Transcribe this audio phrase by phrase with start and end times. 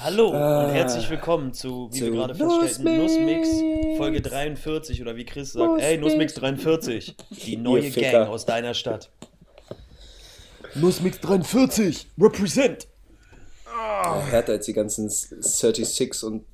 [0.00, 0.64] Hallo Ah.
[0.66, 3.48] und herzlich willkommen zu, wie wir Zu gerade feststellten, Nussmix.
[3.48, 5.86] Nussmix Folge 43 oder wie Chris sagt, Nussmix.
[5.86, 7.16] ey Nussmix 43,
[7.46, 7.90] die neue.
[7.90, 9.10] Gang aus deiner Stadt.
[10.74, 12.88] Nussmix 43, represent!
[14.30, 16.44] Härter als die ganzen 36 und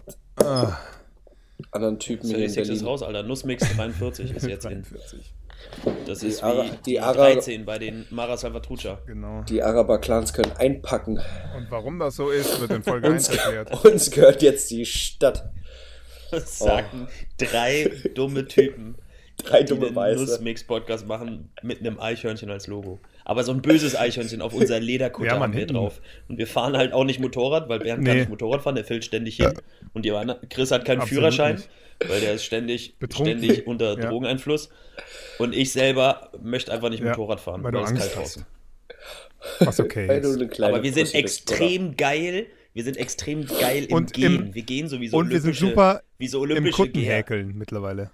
[1.73, 2.87] anderen Typen hier in 36 ist Berlin.
[2.87, 3.23] raus, Alter.
[3.23, 4.85] Nussmix 43 ist jetzt in.
[5.85, 6.07] 43.
[6.07, 8.99] Das ist Ara- wie die die, Ara- 13 bei den Mara Salvatrucha.
[9.07, 9.43] Genau.
[9.49, 11.19] Die Araber-Clans können einpacken.
[11.57, 13.85] Und warum das so ist, wird in Folge 1 Uns, erklärt.
[13.85, 15.45] uns gehört jetzt die Stadt.
[16.33, 18.95] Das sagen drei dumme Typen,
[19.39, 20.21] Drei die dumme den Weiße.
[20.21, 23.01] Nussmix-Podcast machen mit einem Eichhörnchen als Logo.
[23.25, 25.75] Aber so ein böses Eichhörnchen auf unser Lederkutter Ja, haben wir hinten.
[25.75, 26.01] drauf.
[26.29, 28.21] Und wir fahren halt auch nicht Motorrad, weil Bernd kann Nee.
[28.21, 29.53] nicht Motorrad fahren, der fällt ständig hin.
[29.93, 30.13] Und die
[30.51, 31.69] Chris hat keinen Absolut Führerschein, nicht.
[32.09, 33.39] Weil der ist ständig, Betrunken.
[33.39, 34.09] ständig unter Ja.
[34.09, 34.69] Drogeneinfluss.
[35.39, 38.17] Und ich selber möchte einfach nicht Ja, Motorrad fahren, weil weil, du es Angst kalt
[38.17, 38.37] hast.
[38.37, 38.47] draußen.
[39.61, 40.61] Was okay ist.
[40.63, 42.47] Aber wir sind Pussy bist, extrem geil.
[42.75, 44.35] Wir sind extrem geil im Und Gehen.
[44.49, 47.23] im- wir gehen sowieso Und wir sind super wie so im olympische Geher.
[47.25, 48.11] Kuttenhäkeln mittlerweile.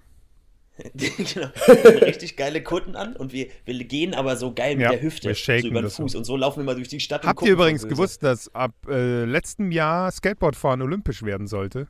[0.95, 1.49] genau.
[1.67, 4.91] Wir haben richtig geile Kutten an und wir, wir gehen aber so geil mit Ja,
[4.91, 6.03] der Hüfte, wir shaken so über den so.
[6.03, 6.15] Fuß.
[6.15, 7.23] Und so laufen wir mal durch die Stadt.
[7.23, 11.89] und Habt ihr übrigens gewusst, dass ab äh, letztem Jahr Skateboardfahren olympisch werden sollte?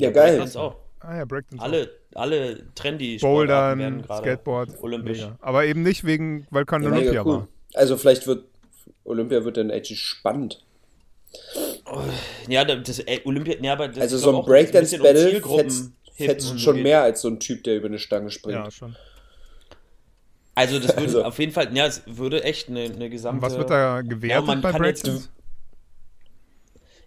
[0.00, 0.62] Ja, Das geil.
[0.62, 0.76] auch.
[1.00, 1.60] Ah ja, Breakdance.
[1.62, 1.66] auch.
[1.66, 4.82] Alle, alle trendy Sportarten werden Bouldern, gerade Skateboard.
[4.82, 5.18] olympisch.
[5.20, 5.38] Mega.
[5.40, 7.32] Aber eben nicht wegen, weil kein Ja, Olympia cool.
[7.34, 7.48] war.
[7.74, 8.44] Also vielleicht wird
[9.04, 10.62] Olympia wird dann echt spannend.
[12.48, 16.60] Ja, das äh, Olympia, ja, aber das Also ist so ein um Breakdance-Battle fetzt, fetzt
[16.60, 16.82] schon geht.
[16.84, 18.56] mehr als so ein Typ, der über eine Stange springt.
[18.58, 18.96] Ja, schon.
[20.54, 23.36] Also das würde Also- auf jeden Fall, ja, es würde echt eine, eine gesamte.
[23.44, 25.28] Und was wird da gewertet man bei Breakdance?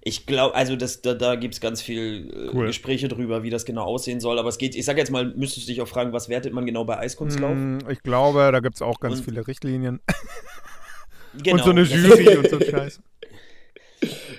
[0.05, 2.67] Ich glaube, also das, da, da gibt es ganz viel äh, Cool.
[2.67, 4.37] Gespräche drüber, wie das genau aussehen soll.
[4.37, 6.65] Aber es geht, ich sage jetzt mal, müsstest du dich auch fragen, was wertet man
[6.65, 7.51] genau bei Eiskunstlauf?
[7.51, 10.01] Hm, Ich glaube, da gibt es auch ganz Und- viele Richtlinien.
[11.35, 11.55] Genau.
[11.57, 12.99] Und so eine Jury und so ein Scheiß.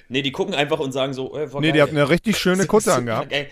[0.09, 1.83] Nee, die gucken einfach und sagen so, äh, Nee, die geil.
[1.83, 3.31] hatten eine richtig schöne Kutte angehabt.
[3.31, 3.49] geil.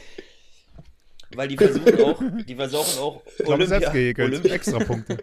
[1.34, 3.90] Weil die versuchen auch, die versuchen auch Olympia.
[4.24, 5.18] Olympia, Extra Punkte.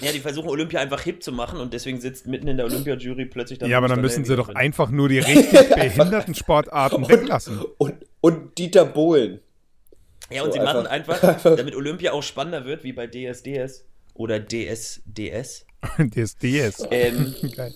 [0.00, 3.26] Ja, die versuchen Olympia einfach hip zu machen und deswegen sitzt mitten in der Olympia-Jury
[3.26, 4.56] plötzlich dann Ja, aber dann müssen sie doch drin.
[4.56, 7.60] einfach nur die richtig behinderten Sportarten weglassen.
[7.78, 9.40] Und, und Dieter Bohlen.
[10.30, 13.84] Ja, und so sie machen einfach- einfach, damit Olympia auch spannender wird, wie bei DSDS
[14.14, 15.66] oder DSDS.
[15.98, 16.86] DSDS.
[16.90, 17.72] Ähm, Geil.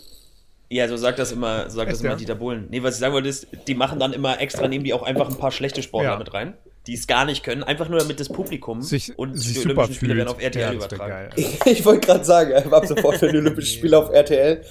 [0.69, 2.17] ja, so sagt das immer, so sagt das immer ja?
[2.17, 2.67] Dieter Bohlen.
[2.71, 5.29] Nee, was ich sagen wollte ist, die machen dann immer extra, nehmen die auch einfach
[5.31, 6.19] ein paar schlechte Sportler Ja.
[6.19, 6.55] mit rein,
[6.87, 9.95] die es gar nicht können, einfach nur damit das Publikum Sich, und sich die Olympischen
[9.95, 11.11] Spiele werden auf RTL ja, übertragen.
[11.11, 11.31] geil.
[11.67, 14.63] Ich wollte gerade sagen, er war ab sofort für die Olympischen Spiele auf RTL.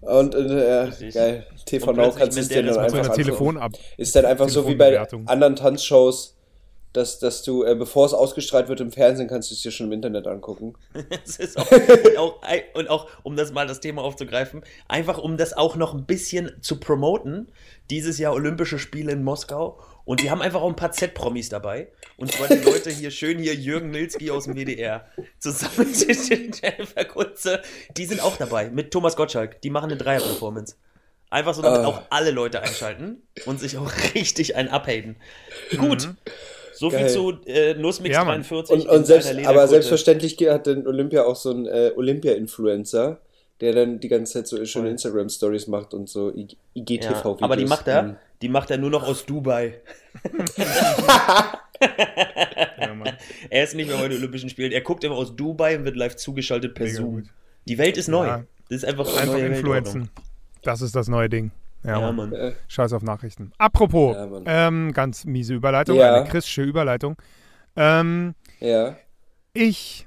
[0.00, 3.14] Und äh, geil, TV Und Now kannst du es dir dann einfach.
[3.14, 3.72] Telefon ab.
[3.96, 6.36] Ist dann einfach so wie bei anderen Tanzshows,
[6.94, 9.86] dass, dass du, äh, bevor es ausgestrahlt wird im Fernsehen, kannst du es dir schon
[9.86, 10.74] im Internet angucken.
[11.56, 12.40] Auch, und, auch,
[12.74, 16.52] und auch, um das mal das Thema aufzugreifen, einfach um das auch noch ein bisschen
[16.60, 17.48] zu promoten,
[17.90, 19.78] dieses Jahr Olympische Spiele in Moskau.
[20.04, 21.88] Und die haben einfach auch ein paar Z-Promis dabei.
[22.18, 25.06] Und zwar die Leute hier, schön hier Jürgen Milski aus dem WDR.
[25.38, 26.28] Zusammen mit
[26.62, 27.62] Jennifer Kunze.
[27.96, 29.62] Die sind auch dabei, mit Thomas Gottschalk.
[29.62, 30.76] Die machen eine Dreier-Performance.
[31.30, 31.86] Einfach so, damit Ah.
[31.86, 35.16] auch alle Leute einschalten und sich auch richtig ein abhaten.
[35.76, 36.10] Gut.
[36.74, 37.08] So viel Geil.
[37.10, 38.42] zu äh, Nussmix Ja, Mann.
[38.42, 38.74] 43.
[38.76, 43.20] Und, und selbst, aber selbstverständlich hat dann Olympia auch so einen äh, Olympia-Influencer,
[43.60, 44.90] der dann die ganze Zeit so schöne.
[44.90, 47.42] Instagram-Stories macht und so I- Ja, IGTV-Videos.
[47.42, 48.16] aber die macht er, Mhm.
[48.42, 49.80] die macht er nur noch aus Dubai.
[52.78, 53.16] Ja, Mann.
[53.50, 54.72] Er ist nicht mehr bei den Olympischen Spielen.
[54.72, 57.14] Er guckt immer aus Dubai und wird live zugeschaltet per Mega Zoom.
[57.16, 57.24] gut.
[57.66, 58.26] Die Welt ist neu.
[58.26, 58.44] Ja.
[58.68, 60.10] Das ist einfach, Einfach neue influenzen.
[60.62, 61.50] Das ist das neue Ding.
[61.82, 62.00] Ja.
[62.00, 62.30] Ja, Mann.
[62.30, 62.54] Mann.
[62.68, 63.52] Scheiß auf Nachrichten.
[63.58, 64.16] Apropos,
[64.46, 66.14] ähm, ganz miese Überleitung, Ja.
[66.14, 67.16] eine christische Überleitung.
[67.76, 68.96] Ähm, ja,
[69.52, 70.06] ich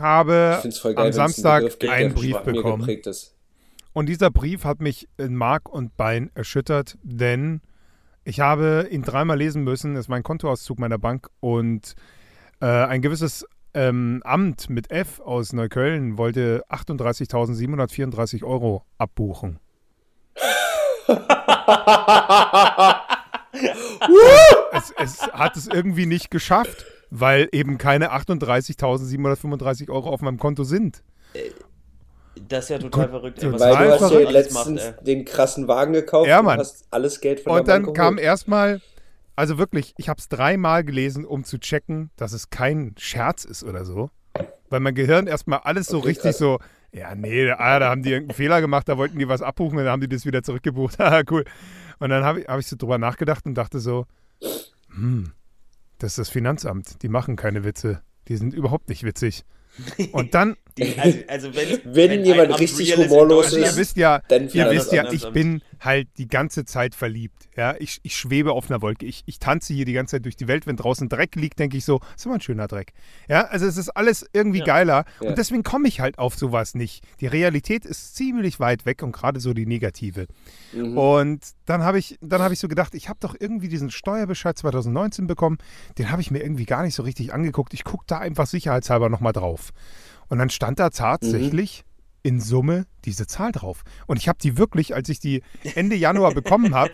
[0.00, 2.88] habe geil, am einen Samstag einen der Brief bekommen.
[2.88, 3.34] ist.
[3.92, 7.60] Und dieser Brief hat mich in Mark und Bein erschüttert, denn
[8.24, 9.96] ich habe ihn dreimal lesen müssen.
[9.96, 11.94] Es war ein Kontoauszug meiner Bank und
[12.60, 13.44] äh, ein gewisses
[13.74, 19.58] ähm, Amt mit F aus Neukölln wollte 38.734 Euro abbuchen.
[24.72, 30.64] es, es hat es irgendwie nicht geschafft, weil eben keine 38.735 Euro auf meinem Konto
[30.64, 31.02] sind.
[32.48, 33.42] Das ist ja total verrückt.
[33.42, 36.46] Ey, was Weil du hast dir alles letztens macht, den krassen Wagen gekauft Ja, und
[36.46, 36.58] Mann.
[36.58, 38.80] hast alles Geld von Und der dann Bank kam erstmal
[39.34, 43.64] also wirklich, ich habe es dreimal gelesen, um zu checken, dass es kein Scherz ist
[43.64, 44.10] oder so.
[44.68, 46.38] Weil mein Gehirn erstmal alles so Okay, richtig krass.
[46.38, 46.58] so,
[46.92, 49.84] ja, nee, ah, da haben die irgendeinen Fehler gemacht, da wollten die was abbuchen und
[49.84, 50.98] dann haben die das wieder zurückgebucht.
[50.98, 51.44] Haha, cool.
[51.98, 54.06] Und dann habe ich, hab ich so drüber nachgedacht und dachte so,
[54.94, 55.32] hm,
[56.02, 58.02] das ist das Finanzamt, die machen keine Witze.
[58.26, 59.44] Die sind überhaupt nicht witzig.
[60.12, 64.48] Und dann, Die, also, also wenn, Wenn jemand richtig humorlos Also ihr wisst ja, dann
[64.48, 67.48] ihr wisst ja, ich bin halt die ganze Zeit verliebt.
[67.56, 69.04] Ja, ich, ich schwebe auf einer Wolke.
[69.04, 70.66] Ich, ich tanze hier die ganze Zeit durch die Welt.
[70.66, 72.92] Wenn draußen Dreck liegt, denke ich so, ist immer ein schöner Dreck.
[73.28, 74.64] Ja, also es ist alles irgendwie Ja.
[74.64, 75.04] geiler.
[75.20, 75.28] Ja.
[75.28, 77.04] Und deswegen komme ich halt auf sowas nicht.
[77.20, 80.26] Die Realität ist ziemlich weit weg und gerade so die negative.
[80.72, 80.96] Mhm.
[80.96, 84.56] Und dann habe ich, dann habe ich so gedacht, ich habe doch irgendwie diesen Steuerbescheid
[84.56, 85.58] 2019 bekommen.
[85.98, 87.74] Den habe ich mir irgendwie gar nicht so richtig angeguckt.
[87.74, 89.61] Ich gucke da einfach sicherheitshalber nochmal drauf.
[90.28, 91.84] Und dann stand da tatsächlich
[92.24, 93.82] in Summe diese Zahl drauf.
[94.06, 95.42] Und ich habe die wirklich, als ich die
[95.74, 96.92] Ende Januar bekommen habe,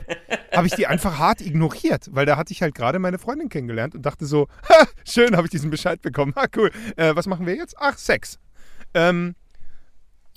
[0.55, 3.95] habe ich die einfach hart ignoriert, weil da hatte ich halt gerade meine Freundin kennengelernt
[3.95, 6.33] und dachte so, ha, schön, habe ich diesen Bescheid bekommen.
[6.35, 6.71] Ha, cool.
[6.97, 7.77] Äh, was machen wir jetzt?
[7.79, 8.39] Ach, Sex.
[8.95, 9.35] Ähm,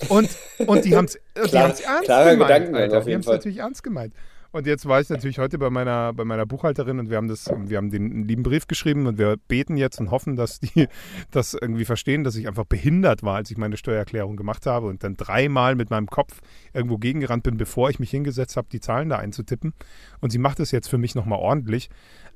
[0.10, 0.30] und,
[0.68, 2.98] und die haben es Klar- ernst klarer gemeint, Alter.
[2.98, 4.14] auf Die haben es natürlich ernst gemeint.
[4.54, 7.50] Und jetzt war ich natürlich heute bei meiner, bei meiner Buchhalterin und wir haben das,
[7.58, 10.88] wir haben den lieben Brief geschrieben und wir beten jetzt und hoffen, dass die
[11.32, 15.04] das irgendwie verstehen, dass ich einfach behindert war, als ich meine Steuererklärung gemacht habe und
[15.04, 16.42] dann dreimal mit meinem Kopf
[16.74, 19.74] irgendwo gegengerannt bin, bevor ich mich hingesetzt habe, die Zahlen da einzutippen.
[20.20, 21.90] Und sie macht es jetzt für mich nochmal ordentlich.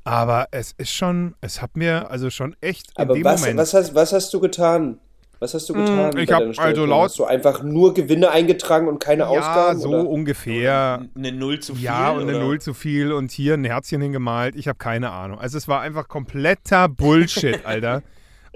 [0.06, 3.60] Aber es ist schon, es hat mir also schon echt in Aber dem was, Moment.
[3.60, 5.00] was, hast, was hast du getan?
[5.40, 6.12] Was hast du getan?
[6.14, 9.24] Hm, ich bei hab deiner also laut- Hast du einfach nur Gewinne eingetragen und keine
[9.24, 9.80] ja, Ausgaben?
[9.80, 10.08] so oder?
[10.10, 11.06] ungefähr.
[11.16, 11.84] Eine Null zu viel?
[11.84, 12.40] Ja, und eine oder?
[12.46, 14.56] Null zu viel und hier ein Herzchen hingemalt.
[14.56, 15.40] Ich habe keine Ahnung.
[15.40, 18.02] Also es war einfach kompletter Bullshit, Alter.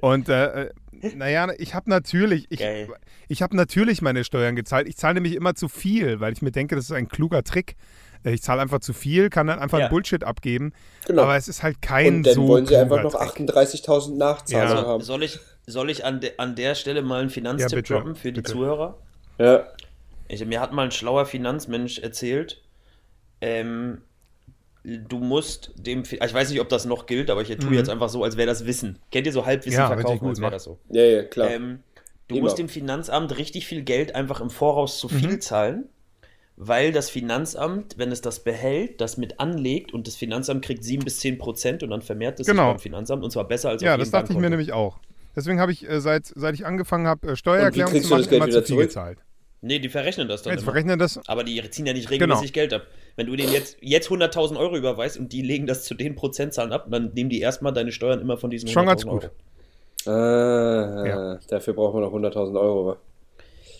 [0.01, 0.69] Und äh, äh,
[1.15, 2.87] naja, ich habe natürlich, ich, Geil.
[3.27, 4.87] ich habe natürlich meine Steuern gezahlt.
[4.87, 7.75] Ich zahle nämlich immer zu viel, weil ich mir denke, das ist ein kluger Trick.
[8.23, 9.87] Äh, Ich zahle einfach zu viel, kann dann einfach Ja.
[9.89, 10.71] Bullshit abgeben.
[11.05, 11.23] Genau.
[11.23, 13.49] Aber es ist halt kein Und dann so wollen sie einfach noch Trick.
[13.49, 14.87] 38.000 Nachzahlungen Ja.
[14.87, 15.03] haben.
[15.03, 18.15] Soll ich, soll ich an, de, an der Stelle mal einen Finanztipp Ja, bitte, droppen
[18.15, 18.51] für die bitte.
[18.53, 18.97] Zuhörer?
[19.37, 19.67] Ja.
[20.27, 22.61] Ich, mir hat mal ein schlauer Finanzmensch erzählt,
[23.41, 24.01] ähm,
[24.83, 27.73] du musst dem, ich weiß nicht, ob das noch gilt, aber ich tue Mhm.
[27.73, 28.99] jetzt einfach so, als wäre das Wissen.
[29.11, 30.79] Kennt ihr so Halbwissen Ja, verkaufen, gut, als wäre das so?
[30.89, 31.49] ja, ja, klar.
[31.49, 31.83] Ähm,
[32.27, 32.43] du Immer.
[32.43, 35.41] musst dem Finanzamt richtig viel Geld einfach im Voraus zu viel Mhm.
[35.41, 35.89] zahlen,
[36.57, 41.03] weil das Finanzamt, wenn es das behält, das mit anlegt und das Finanzamt kriegt 7
[41.05, 42.63] bis 10 Prozent und dann vermehrt es Genau.
[42.63, 44.73] sich beim Finanzamt und zwar besser als Ja, auf das jedem dachte ich mir nämlich
[44.73, 44.99] auch.
[45.39, 48.43] Deswegen habe ich, äh, seit, seit ich angefangen habe, äh, Steuererklärung zu machen, das Geld
[48.43, 48.83] immer zu viel zurück?
[48.87, 49.17] gezahlt.
[49.61, 50.71] Nee, die verrechnen das dann Jetzt immer.
[50.71, 52.83] verrechnen das Aber die ziehen ja nicht regelmäßig Geld ab.
[53.17, 56.71] Wenn du denen jetzt, jetzt 100.000 Euro überweist und die legen das zu den Prozentzahlen
[56.71, 59.31] ab, dann nehmen die erstmal deine Steuern immer von diesen Schon ganz 100.000 gut.
[60.05, 60.15] Euro.
[60.17, 61.39] ah, Ja.
[61.49, 62.97] Dafür braucht man noch 100.000 Euro.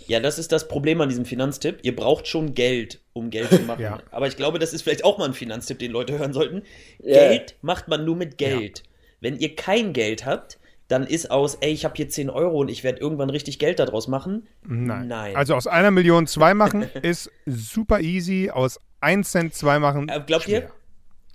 [0.08, 1.78] Ja, das ist das Problem an diesem Finanztipp.
[1.84, 3.82] Ihr braucht schon Geld, um Geld zu machen.
[3.82, 4.00] Ja.
[4.12, 6.64] Aber ich glaube, das ist vielleicht auch mal ein Finanztipp, den Leute hören sollten.
[7.02, 7.14] Ja.
[7.30, 8.84] Geld macht man nur mit Geld.
[9.22, 10.59] Wenn ihr kein Geld habt,
[10.90, 13.80] dann ist aus, ey, ich habe hier 10 Euro und ich werde irgendwann richtig Geld
[13.80, 14.48] daraus machen.
[14.64, 15.08] Nein.
[15.08, 15.36] Nein.
[15.38, 18.50] Also aus einer Million zwei machen ist super easy.
[18.52, 20.10] Aus 1 Cent zwei machen.
[20.10, 20.72] Äh, glaubt ihr, schwer.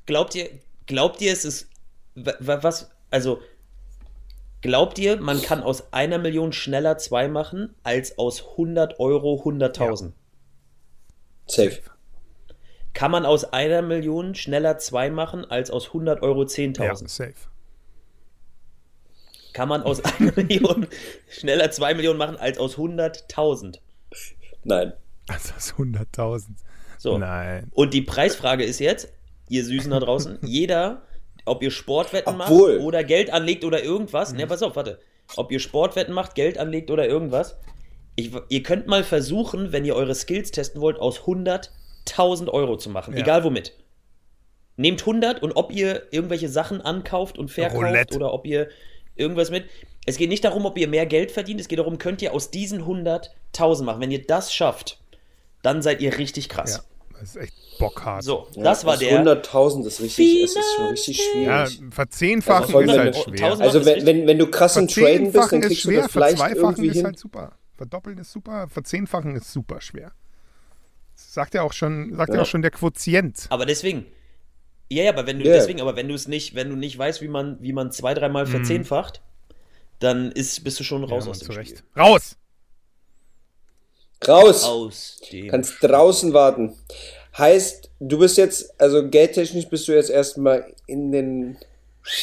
[0.06, 0.50] glaubt ihr,
[0.86, 1.70] glaubt ihr, es ist,
[2.14, 3.40] wa- wa- was, also,
[4.60, 10.12] glaubt ihr, man kann aus einer Million schneller zwei machen, als aus 100 Euro 100.000?
[11.46, 11.78] Safe.
[12.92, 17.08] Kann man aus einer Million schneller zwei machen, als aus 100 Euro Ja, 10.000?
[17.08, 17.34] safe.
[19.54, 20.86] Kann man aus einer Million
[21.30, 23.78] schneller zwei Millionen machen, als aus 100.000?
[24.64, 24.92] Nein.
[25.28, 26.42] Also das ist 100.000.
[26.98, 27.16] So.
[27.16, 27.70] Nein.
[27.72, 29.10] Und die Preisfrage ist jetzt,
[29.48, 31.02] ihr Süßen da draußen, jeder,
[31.46, 32.76] ob ihr Sportwetten Obwohl.
[32.76, 34.98] macht oder Geld anlegt oder irgendwas, ne, pass auf, warte,
[35.36, 37.56] ob ihr Sportwetten macht, Geld anlegt oder irgendwas,
[38.16, 42.88] ich, ihr könnt mal versuchen, wenn ihr eure Skills testen wollt, aus 100.000 Euro zu
[42.90, 43.20] machen, Ja.
[43.20, 43.72] egal womit.
[44.76, 48.16] Nehmt 100 und ob ihr irgendwelche Sachen ankauft und verkauft Roulette.
[48.16, 48.68] oder ob ihr
[49.16, 49.64] irgendwas mit.
[50.06, 52.50] Es geht nicht darum, ob ihr mehr Geld verdient, es geht darum, könnt ihr aus
[52.50, 54.00] diesen 100.000 machen.
[54.00, 55.00] Wenn ihr das schafft,
[55.62, 56.82] dann seid ihr richtig krass.
[57.12, 58.22] Ja, das ist echt bockhart.
[58.22, 59.24] So, Ja, das war der.
[59.24, 61.94] 100.000 ist richtig, es ist schon richtig Ja, schwierig.
[61.94, 63.60] verzehnfachen Also ist halt schwer.
[63.60, 66.02] Also wenn, wenn, wenn du krass im Traden bist, dann Verzehnfachen ist kriegst du schwer,
[66.02, 67.04] das vielleicht verzweifachen irgendwie ist hin.
[67.06, 67.52] halt super.
[67.76, 70.12] Verdoppeln ist super, verzehnfachen ist super schwer.
[71.16, 72.36] Sagt ja auch schon, sagt ja.
[72.36, 72.42] Ja.
[72.42, 73.46] auch schon der Quotient.
[73.48, 74.06] Aber deswegen.
[74.94, 75.52] Ja, ja, aber wenn du Ja.
[75.54, 78.14] deswegen, aber wenn du es nicht, wenn du nicht weißt, wie man, wie man zwei,
[78.14, 79.20] dreimal verzehnfacht,
[79.98, 81.24] dann ist, bist du schon raus.
[81.24, 81.78] Ja, aus dem zurecht.
[81.78, 82.02] Spiel.
[82.02, 82.36] Raus!
[84.26, 84.64] Raus!
[84.64, 86.74] Aus dem Kannst draußen warten.
[87.36, 91.56] Heißt, du bist jetzt, also geldtechnisch bist du jetzt erstmal in den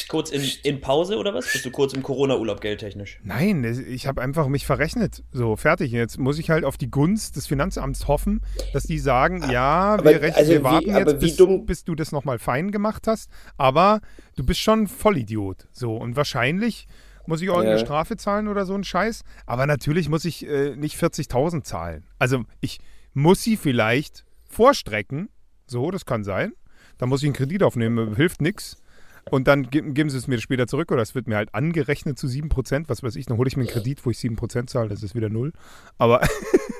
[0.08, 1.50] kurz in, in Pause oder was?
[1.52, 3.18] Bist du kurz im Corona-Urlaub geldtechnisch?
[3.24, 5.24] Nein, ich habe einfach mich verrechnet.
[5.32, 5.90] So, fertig.
[5.92, 8.40] Jetzt muss ich halt auf die Gunst des Finanzamts hoffen,
[8.72, 11.36] dass die sagen, ja, Aber, wir, rechnen, also wir wie- warten aber jetzt, wie bis,
[11.36, 13.30] dumm- bis du das nochmal fein gemacht hast.
[13.56, 14.00] Aber
[14.36, 15.66] du bist schon ein Vollidiot.
[15.72, 16.86] So, und wahrscheinlich
[17.26, 17.84] muss ich irgendeine Ja.
[17.84, 19.22] Strafe zahlen oder so ein Scheiß.
[19.46, 22.04] Aber natürlich muss ich äh, nicht 40.000 zahlen.
[22.18, 22.78] Also ich
[23.14, 25.28] muss sie vielleicht vorstrecken.
[25.66, 26.52] So, das kann sein.
[26.98, 28.81] Da muss ich einen Kredit aufnehmen, hilft nichts.
[29.30, 32.26] Und dann geben, sie es mir später zurück oder es wird mir halt angerechnet zu
[32.26, 35.02] 7%, was weiß ich, dann hole ich mir einen Kredit, wo ich 7% zahle, das
[35.02, 35.52] ist wieder null.
[35.98, 36.26] Aber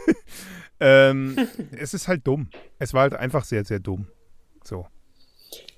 [0.81, 1.37] ähm,
[1.73, 2.49] es ist halt dumm.
[2.79, 4.07] Es war halt einfach sehr, sehr dumm.
[4.65, 4.87] So.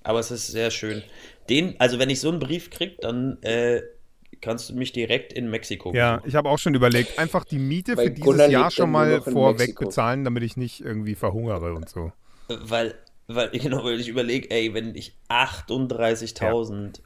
[0.03, 1.03] Aber es ist sehr schön.
[1.49, 3.83] Den, also wenn ich so einen Brief krieg, dann äh,
[4.41, 6.29] kannst du mich direkt in Mexiko Ja, besuchen.
[6.29, 9.21] ich habe auch schon überlegt, einfach die Miete Weil für dieses Gunnar Jahr schon mal
[9.23, 12.13] vorweg bezahlen, damit ich nicht irgendwie verhungere und so.
[12.49, 12.95] Weil,
[13.27, 17.01] weil, genau, weil ich überlege, ey, wenn ich 38.000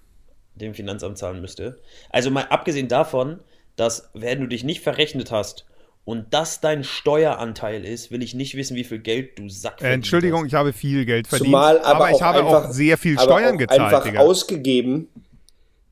[0.55, 1.79] dem Finanzamt zahlen müsste.
[2.11, 3.41] Also mal abgesehen davon,
[3.77, 5.67] dass, wenn du dich nicht verrechnet hast
[6.05, 9.93] und das dein Steueranteil ist, will ich nicht wissen, wie viel Geld du Sack Äh,
[9.93, 13.17] Entschuldigung, ich habe viel Geld verdient, Zumal aber, ich auch habe einfach, auch sehr viel
[13.17, 14.21] aber Steuern auch gezahlt, einfach Digga.
[14.21, 15.09] ausgegeben.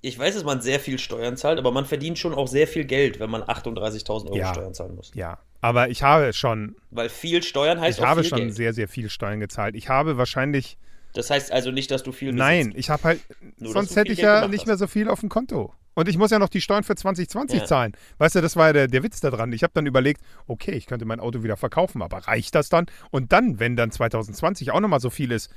[0.00, 2.84] Ich weiß, dass man sehr viel Steuern zahlt, aber man verdient schon auch sehr viel
[2.84, 4.52] Geld, wenn man 38.000 Euro Ja.
[4.52, 5.10] Steuern zahlen muss.
[5.14, 8.54] Ja, aber ich habe schon, Weil viel Steuern heißt ich auch habe viel schon Geld.
[8.54, 9.74] sehr, sehr viel Steuern gezahlt.
[9.76, 10.78] Ich habe wahrscheinlich
[11.14, 12.78] Das heißt also nicht, dass du viel Nein, besitzt.
[12.78, 13.20] ich habe halt,
[13.58, 14.66] Nur, sonst hätte ich Geld ja nicht hast.
[14.66, 15.72] mehr so viel auf dem Konto.
[15.94, 17.64] Und ich muss ja noch die Steuern für 2020 Ja.
[17.64, 17.92] zahlen.
[18.18, 19.50] Weißt du, das war ja der, der Witz daran.
[19.54, 22.84] Ich habe dann überlegt, okay, ich könnte mein Auto wieder verkaufen, aber reicht das dann?
[23.10, 25.50] Und dann, wenn dann 2020 auch nochmal so viel ist,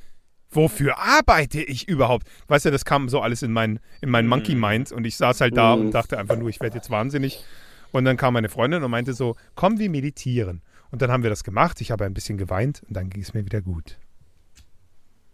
[0.50, 2.26] wofür arbeite ich überhaupt?
[2.48, 4.62] Weißt du, das kam so alles in mein, in mein Monkey Mhm.
[4.62, 7.44] Mind und ich saß halt da und dachte einfach nur, ich werde jetzt wahnsinnig.
[7.92, 10.62] Und dann kam meine Freundin und meinte so, komm, wir meditieren.
[10.92, 11.82] Und dann haben wir das gemacht.
[11.82, 13.98] Ich habe ein bisschen geweint und dann ging es mir wieder gut.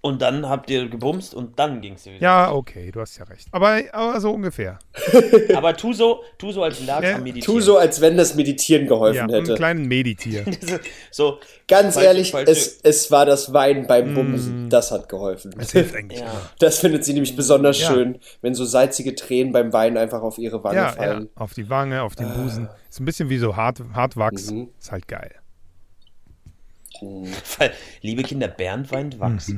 [0.05, 2.21] Und dann habt ihr gebumst und dann ging's dir wieder.
[2.21, 3.47] Ja, okay, du hast ja recht.
[3.51, 4.77] Aber, aber so ungefähr.
[5.55, 7.55] Aber tu so, tu so als lag's Ja, am Meditieren.
[7.57, 9.55] Tu so, als wenn das Meditieren Ja, geholfen einen hätte.
[9.55, 10.45] kleinen Meditier.
[11.11, 14.69] so, Ganz Falsche- ehrlich, falsche- es, es war das Wein beim Bumsen.
[14.69, 15.55] Das hat geholfen.
[15.57, 16.27] Das hilft eigentlich ja.
[16.59, 17.87] Das findet sie nämlich besonders Ja.
[17.87, 21.29] schön, wenn so salzige Tränen beim Weinen einfach auf ihre Wange Ja, ja, fallen.
[21.35, 22.69] auf die Wange, auf den Busen.
[22.91, 24.51] Ist ein bisschen wie so hart, Hartwachs.
[24.51, 24.69] Mhm.
[24.79, 25.31] Ist halt geil.
[27.57, 29.51] Weil, liebe Kinder, Bernd weint Wachs.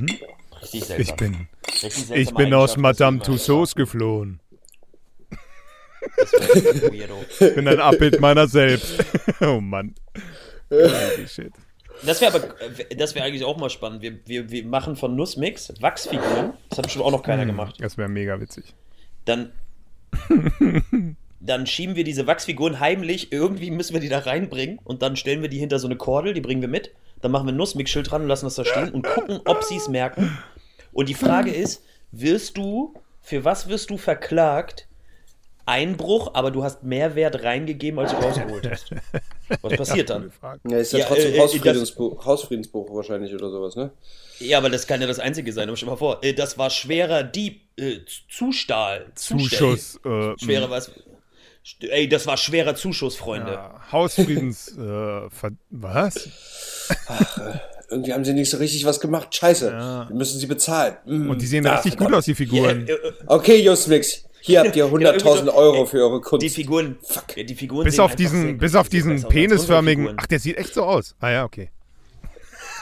[0.62, 1.30] Richtig seltsam.
[1.30, 1.48] Mhm.
[1.66, 4.40] Ich bin, ich bin aus Madame Tussauds geflohen.
[7.40, 9.04] Ich bin ein Abbild meiner selbst.
[9.40, 9.94] oh Mann.
[10.70, 11.52] Holy shit.
[12.04, 12.54] Das wäre aber,
[12.96, 14.02] das wäre eigentlich auch mal spannend.
[14.02, 16.52] Wir, wir, wir machen von Nussmix Wachsfiguren.
[16.68, 17.48] Das hat bestimmt auch noch keiner Hm.
[17.48, 17.76] gemacht.
[17.80, 18.74] Das wäre mega witzig.
[19.24, 19.52] Dann,
[21.40, 23.32] dann schieben wir diese Wachsfiguren heimlich.
[23.32, 24.78] Irgendwie müssen wir die da reinbringen.
[24.84, 26.34] Und dann stellen wir die hinter so eine Kordel.
[26.34, 26.92] Die bringen wir mit.
[27.20, 29.76] Dann machen wir ein Nussmix-Schild dran und lassen das da stehen und gucken, ob sie
[29.76, 30.38] es merken.
[30.92, 31.82] Und die Frage ist,
[32.12, 34.86] wirst du, für was wirst du verklagt?
[35.66, 38.90] Einbruch, aber du hast mehr Wert reingegeben, als du rausgeholt hast.
[39.60, 40.32] Was passiert dann?
[40.66, 43.90] Ja, ist ja, Ja, trotzdem äh, äh, Hausfriedensbuch, Hausfriedensbuch wahrscheinlich oder sowas, ne?
[44.38, 45.68] Ja, aber das kann ja das Einzige sein.
[45.68, 47.98] Aber stell mal vor, äh, das war schwerer Dieb, äh,
[48.30, 49.12] Zustahl.
[49.14, 50.00] Zustell- Zuschuss.
[50.06, 50.90] Äh, Schwerer was?
[51.80, 53.52] Ey, das war schwerer Zuschuss, Freunde.
[53.52, 54.68] ja, Hausfriedens.
[54.78, 55.28] äh,
[55.70, 56.28] was?
[57.90, 59.34] Irgendwie haben sie nicht so richtig was gemacht.
[59.34, 59.70] Scheiße.
[59.70, 60.08] Ja.
[60.08, 60.96] Wir müssen sie bezahlen.
[61.06, 61.30] Mm.
[61.30, 62.86] Und die sehen Ah, richtig gut aus, die Figuren.
[62.86, 64.24] Ja, äh, äh, Okay, Justmix.
[64.40, 66.42] Hier habt ihr Genau, irgendwie 100.000 so, Euro für eure Kunst.
[66.44, 66.98] Die Figuren,
[67.36, 70.14] ja, die Figuren bis sehen auf diesen, bis auf diesen penisförmigen.
[70.16, 71.14] Ach, der sieht echt so aus.
[71.20, 71.70] Ah ja, okay.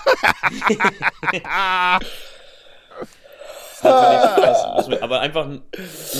[3.87, 5.63] Das Aber einfach ein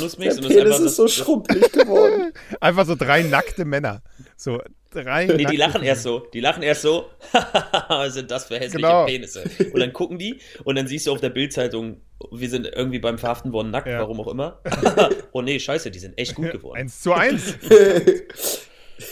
[0.01, 2.33] Nussmix Der und das ist Penis einfach ist so das, schrumpelig geworden.
[2.61, 4.03] Einfach so drei nackte Männer.
[4.37, 4.61] So
[4.93, 5.27] drei.
[5.27, 6.21] Nee, die lachen erst so.
[6.33, 7.07] Die lachen erst so.
[7.89, 9.05] Was sind das für hässliche Genau.
[9.07, 9.45] Penisse?
[9.73, 13.19] Und dann gucken die und dann siehst du auf der Bildzeitung, wir sind irgendwie beim
[13.19, 14.01] Verhaften worden nackt, Ja.
[14.01, 14.61] warum auch immer.
[15.33, 16.79] oh nee, scheiße, die sind echt gut geworden.
[16.79, 17.55] Eins zu eins.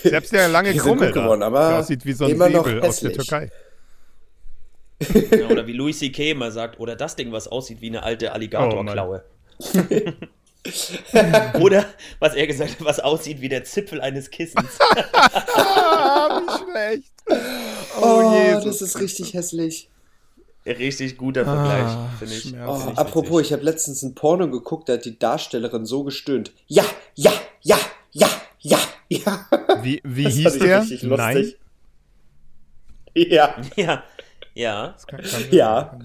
[0.02, 3.12] Selbst der lange Krummel geworden, aber der aussieht wie so ein immer Säbel aus der.
[3.12, 3.50] Türkei.
[5.00, 6.30] Ja, oder wie Louis C.K.
[6.30, 9.24] immer sagt, oder das Ding, was aussieht wie eine alte Alligatorklaue.
[11.60, 11.84] oder,
[12.20, 14.78] was er gesagt hat, was aussieht wie der Zipfel eines Kissens.
[15.54, 17.12] Ah, wie schlecht.
[18.00, 19.88] Oh, Jesus das ist richtig hässlich.
[20.66, 22.54] Richtig guter Vergleich, Ah, finde ich.
[22.66, 26.52] Oh, apropos, ich habe letztens ein Porno geguckt, da hat die Darstellerin so gestöhnt.
[26.68, 26.84] Ja,
[27.14, 27.76] ja, ja,
[28.12, 28.28] ja,
[28.60, 28.78] ja,
[29.10, 29.46] ja.
[29.82, 30.80] Wie, wie Das hieß der?
[30.80, 31.36] richtig Nein.
[31.36, 31.58] lustig.
[33.14, 34.02] Ja, Ja,
[34.54, 34.96] ja.
[35.06, 35.98] Kann, kann, Ja.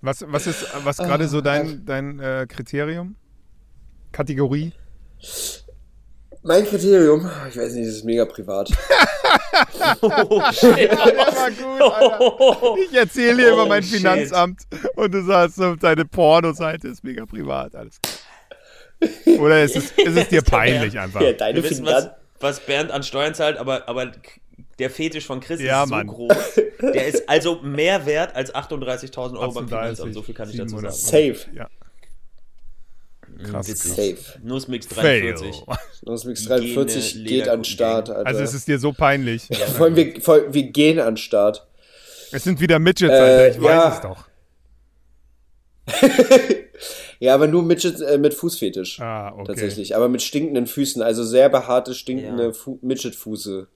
[0.00, 3.16] Was, was ist was gerade so dein, dein äh, Kriterium?
[4.12, 4.72] Kategorie?
[6.42, 8.70] mein Kriterium, ich weiß nicht, das ist mega privat.
[10.00, 10.90] Oh, shit.
[10.90, 12.76] Aber gut, Alter.
[12.82, 13.98] Ich erzähle Oh, über mein shit.
[13.98, 14.62] Finanzamt
[14.96, 17.74] und du sagst, so, deine Pornoseite ist mega privat.
[17.74, 19.38] Alles klar.
[19.38, 21.20] Oder ist es, ist es dir peinlich einfach?
[21.20, 24.12] Ja, deine Wir wissen, was, was Bernd an Steuern zahlt, aber, aber
[24.80, 26.06] der Fetisch von Chris Ja, ist so Mann.
[26.06, 26.34] groß.
[26.82, 30.14] Der ist also mehr wert als 38.000 Euro beim 38, Finanzamt.
[30.14, 30.94] So viel kann ich dazu 700.
[30.94, 31.34] sagen.
[31.34, 31.56] Safe.
[31.56, 31.68] Ja.
[33.44, 33.68] Krass.
[33.68, 33.90] Witzig.
[33.92, 34.38] Safe.
[34.42, 35.32] Nussmix Fail.
[35.34, 35.64] 43.
[36.02, 38.10] Nussmix Gene 43 geht Lederkuchen an Start.
[38.10, 38.26] Alter.
[38.26, 39.48] Also es ist dir so peinlich.
[39.76, 41.66] vor allem, wir, vor allem, wir gehen an Start.
[42.32, 43.48] Es sind wieder Midgets, Äh, Alter.
[43.48, 43.86] Ich ja.
[43.86, 44.24] weiß es doch.
[47.22, 48.98] Ja, aber nur Midget, äh, mit Fußfetisch.
[48.98, 49.44] Ah, okay.
[49.48, 49.94] Tatsächlich.
[49.94, 51.02] Aber mit stinkenden Füßen.
[51.02, 52.52] Also sehr behaarte, stinkende Ja.
[52.52, 53.66] Fu Midget-Fuße.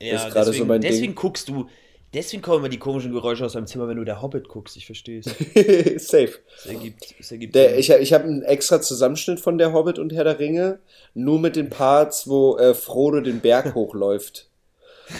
[0.00, 0.90] Ja, gerade so deswegen, mein Ding.
[0.90, 1.68] deswegen guckst du,
[2.12, 4.76] deswegen kommen immer die komischen Geräusche aus deinem Zimmer, wenn du der Hobbit guckst.
[4.76, 5.26] Ich verstehe es.
[6.08, 6.32] Safe.
[6.58, 10.12] Es ergibt, es ergibt Der, ich ich habe einen extra Zusammenschnitt von der Hobbit und
[10.12, 10.78] Herr der Ringe.
[11.14, 14.48] Nur mit den Parts, wo äh, Frodo den Berg hochläuft.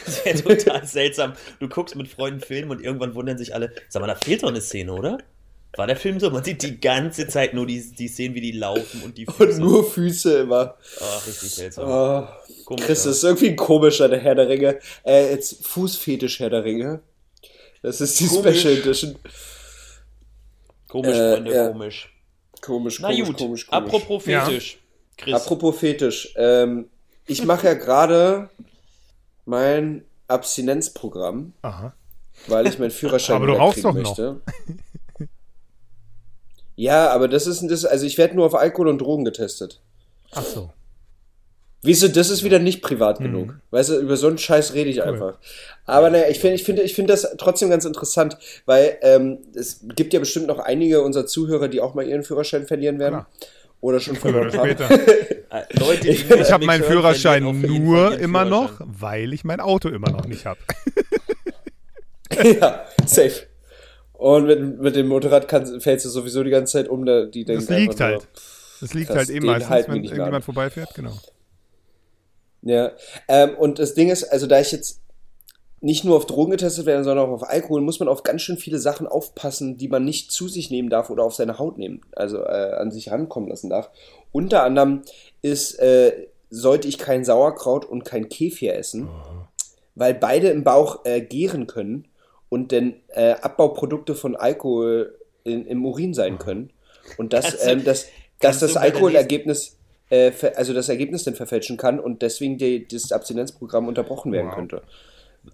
[0.04, 1.34] Das wäre total seltsam.
[1.60, 4.48] Du guckst mit Freunden Film und irgendwann wundern sich alle, sag mal, da fehlt doch
[4.48, 5.18] eine Szene, oder?
[5.76, 6.30] War der Film so?
[6.30, 9.34] Man sieht die ganze Zeit nur die, die Szenen, wie die laufen und die Und
[9.36, 9.60] Füße.
[9.60, 10.76] nur Füße immer.
[11.00, 11.84] Ach, richtig seltsam.
[11.86, 12.26] Oh,
[12.66, 13.10] Komisch, Chris, ja.
[13.10, 14.78] das ist irgendwie ein komischer der Herr der Ringe.
[15.04, 17.00] Äh, jetzt Fußfetisch Herr der Ringe.
[17.80, 18.60] Das ist die Komisch.
[18.60, 19.16] Special Edition.
[20.88, 21.68] Komisch, äh, Freunde, ja.
[21.68, 22.12] komisch.
[22.60, 23.68] Komisch, Na komisch, gut, komisch, komisch.
[23.70, 24.44] apropos Ja.
[24.44, 24.78] Fetisch.
[25.16, 26.34] Chris, Apropos Fetisch.
[26.36, 26.88] Ähm,
[27.26, 28.50] ich mache ja gerade
[29.44, 31.94] mein Abstinenzprogramm, Aha.
[32.48, 34.02] weil ich meinen Führerschein Aber du rauchst doch noch.
[34.02, 34.40] möchte.
[36.74, 39.80] Ja, aber das ist das, also ich werde nur auf Alkohol und Drogen getestet.
[40.32, 40.70] Ach so.
[41.82, 42.86] Wieso, das ist wieder nicht Mhm.
[42.86, 43.54] privat genug.
[43.70, 45.38] Weißt du, über so einen Scheiß rede ich einfach.
[45.84, 49.80] Aber naja, ich finde ich finde, ich finde das trotzdem ganz interessant, weil ähm, es
[49.94, 53.14] gibt ja bestimmt noch einige unserer Zuhörer, die auch mal ihren Führerschein verlieren werden.
[53.14, 53.28] Klar.
[53.82, 54.98] Oder schon Früher oder verloren haben.
[55.00, 55.36] später.
[55.50, 58.96] äh, Leute, Ich Mix habe meinen Führerschein nur immer noch, Führerschein.
[58.98, 60.58] weil ich mein Auto immer noch nicht habe.
[62.60, 63.42] ja, safe.
[64.14, 67.44] Und mit, mit dem Motorrad kannst, fällst du sowieso die ganze Zeit um, da, die
[67.44, 68.26] Das liegt halt.
[68.80, 70.42] Das liegt Krass, halt eben den meistens, wir wenn irgendjemand an.
[70.42, 70.94] vorbeifährt.
[70.94, 71.12] Genau.
[72.66, 72.90] Ja,
[73.28, 75.00] ähm, und das Ding ist, also da ich jetzt
[75.80, 78.56] nicht nur auf Drogen getestet werde, sondern auch auf Alkohol, muss man auf ganz schön
[78.56, 82.00] viele Sachen aufpassen, die man nicht zu sich nehmen darf oder auf seine Haut nehmen,
[82.10, 83.90] also äh, an sich rankommen lassen darf.
[84.32, 85.02] Unter anderem
[85.42, 89.08] ist, äh, sollte ich kein Sauerkraut und kein Kefir essen,
[89.94, 92.08] weil beide im Bauch äh, gären können
[92.48, 96.70] und denn äh, Abbauprodukte von Alkohol in, im Urin sein können.
[97.16, 98.06] Und das, ähm, das,
[98.40, 99.76] dass das Alkoholergebnis,
[100.10, 104.54] äh, also das Ergebnis dann verfälschen kann und deswegen die, das Abstinenzprogramm unterbrochen werden Wow.
[104.54, 104.82] könnte.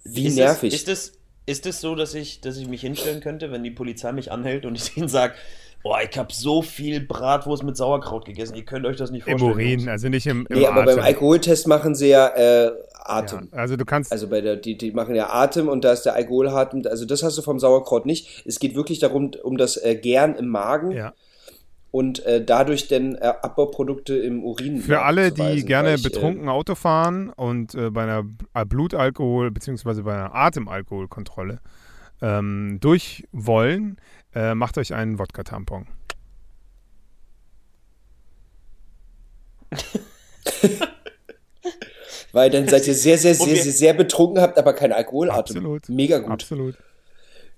[0.04, 0.72] Wie ist nervig.
[0.74, 1.12] Es, ist, es,
[1.46, 4.64] ist es so, dass ich, dass ich mich hinstellen könnte, wenn die Polizei mich anhält
[4.64, 5.34] und ich denen sage,
[5.82, 9.38] boah, ich habe so viel Bratwurst mit Sauerkraut gegessen, ihr könnt euch das nicht Im
[9.38, 9.52] vorstellen.
[9.68, 9.88] Urin, Jungs.
[9.88, 11.04] also nicht im, im nee, aber beim Atem.
[11.04, 12.72] Alkoholtest machen sie ja äh, Ja,
[13.04, 13.48] Atem.
[13.50, 16.14] also du kannst, Also bei der, die, die machen ja Atem und da ist der
[16.14, 18.44] Alkoholatem, also das hast du vom Sauerkraut nicht.
[18.46, 21.12] Es geht wirklich darum, um das äh, Gern im Magen ja.
[21.92, 24.78] Und äh, dadurch dann äh, Abbauprodukte im Urin.
[24.80, 28.24] Für alle, die gerne ich, betrunken Auto fahren und äh, bei einer
[28.54, 30.02] äh, Blutalkohol- bzw.
[30.02, 31.60] bei einer Atemalkoholkontrolle
[32.22, 33.98] ähm, durch wollen,
[34.34, 35.86] äh, macht euch einen Wodka-Tampon.
[39.70, 39.76] Äh,
[42.32, 45.56] weil dann seid ihr sehr, sehr, sehr, sehr, sehr betrunken, habt aber keinen Alkoholatem.
[45.56, 45.88] Absolut.
[45.90, 46.30] Mega gut.
[46.30, 46.78] Absolut.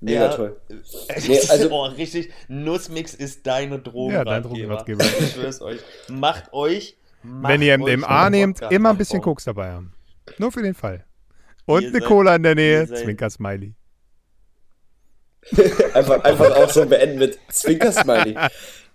[0.05, 0.29] Mega Ja.
[0.37, 0.61] toll.
[0.69, 5.05] Nee, also- oh, richtig, Nussmix ist deine Ja, dein Drogenratgeber.
[5.21, 5.81] Ich schwör's euch.
[6.09, 6.97] Macht euch.
[7.23, 9.23] Macht Wenn ihr MDMA nehmt, immer ein bisschen.
[9.23, 9.95] Koks dabei haben.
[10.38, 11.05] Nur für den Fall.
[11.67, 13.75] Und Ihr eine seid- Cola in der Nähe, ihr seid- Zwinker-Smiley.
[15.95, 18.35] Einfach, einfach auch so beenden mit Zwinker-Smiley.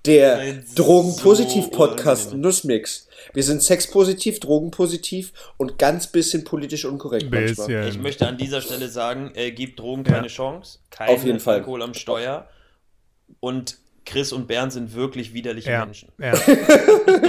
[0.06, 2.42] Der so Drogenpositiv-Podcast unangenehm.
[2.42, 3.08] Nussmix.
[3.34, 7.68] Wir sind sexpositiv, drogenpositiv und ganz bisschen politisch unkorrekt manchmal.
[7.68, 7.88] Bisschen.
[7.88, 10.14] Ich möchte an dieser Stelle sagen, äh, gebt Drogen Ja.
[10.14, 10.80] keine Chance.
[10.90, 11.56] Kein Auf jeden Fall.
[11.58, 12.48] Alkohol am Steuer.
[13.42, 16.10] Und Chris und Bernd sind wirklich widerliche Ja, Menschen.
[16.18, 16.34] ja.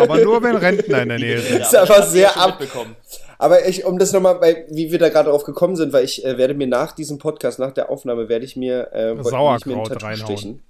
[0.01, 1.61] Aber nur, wenn Rentner in der Nähe sind.
[1.61, 2.97] Ist einfach sehr schon ab- mitbekommen.
[3.39, 6.25] Aber ich, um das nochmal, weil, wie wir da gerade drauf gekommen sind, weil ich
[6.25, 9.61] äh, werde mir nach diesem Podcast, nach der Aufnahme, werde ich mir, äh, wollte Sauerkraut
[9.61, 10.17] ich mir reinhauen.
[10.39, 10.63] stechen.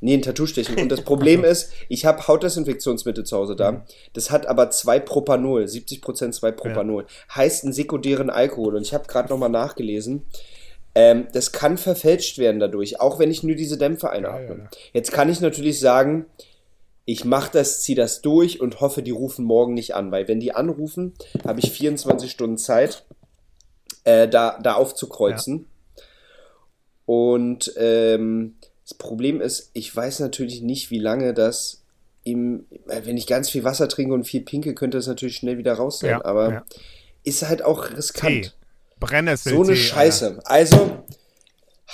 [0.00, 0.78] Nee, ein Tattoo stechen.
[0.78, 3.72] Und das Problem ist, ich habe Hautdesinfektionsmittel zu Hause da.
[3.72, 3.82] Mhm.
[4.12, 7.06] Das hat aber 2 Propanol, 70% 2 Propanol.
[7.34, 8.76] Heißt einen sekundären Alkohol.
[8.76, 10.26] Und ich habe gerade nochmal nachgelesen.
[10.94, 14.46] Ähm, das kann verfälscht werden dadurch, auch wenn ich nur diese Dämpfe einatme.
[14.46, 14.70] Ja, ja, ja.
[14.92, 16.26] Jetzt kann ich natürlich sagen,
[17.04, 20.40] ich mache das, ziehe das durch und hoffe, die rufen morgen nicht an, weil wenn
[20.40, 21.14] die anrufen,
[21.46, 23.04] habe ich 24 Stunden Zeit,
[24.04, 25.66] äh, da, da aufzukreuzen.
[27.06, 31.82] Und ähm, das Problem ist, ich weiß natürlich nicht, wie lange das
[32.22, 35.58] im, äh, wenn ich ganz viel Wasser trinke und viel pinke, könnte das natürlich schnell
[35.58, 36.10] wieder raus sein.
[36.10, 36.64] Ja, aber ja.
[37.22, 38.44] ist halt auch riskant.
[38.44, 38.50] Tee.
[39.00, 39.52] Brennnessel.
[39.52, 40.40] So eine Scheiße.
[40.44, 41.04] Also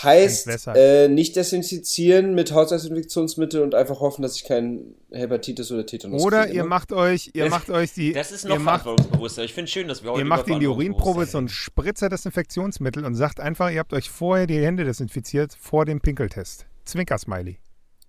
[0.02, 6.22] Heißt, äh, nicht desinfizieren mit Haushaltsinfektionsmittel und einfach hoffen, dass ich keinen Hepatitis oder Tetanus
[6.22, 6.68] Oder kriege, ihr ne?
[6.68, 9.44] macht euch, ihr macht euch die, Das ist ihr noch macht, verantwortungsbewusster.
[9.44, 13.04] Ich finde schön, dass wir heute ihr macht in die Urinprobe so einen Spritzer Desinfektionsmittel
[13.04, 16.66] und sagt einfach, ihr habt euch vorher die Hände desinfiziert vor dem Pinkeltest.
[16.90, 17.58] Zwinker-Smiley.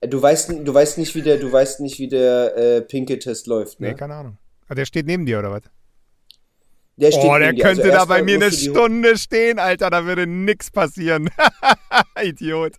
[0.02, 3.80] Du weißt, du weißt nicht, wie der, du weißt nicht, wie der äh, Pinkeltest läuft,
[3.80, 3.90] ne?
[3.90, 4.38] Nee, keine Ahnung.
[4.68, 5.62] Ah, der steht neben dir, oder was?
[6.98, 7.64] Der Oh, der dir.
[7.64, 11.30] könnte Also da bei mir eine Stunde stehen, Alter, da würde nix passieren.
[12.22, 12.74] Idiot.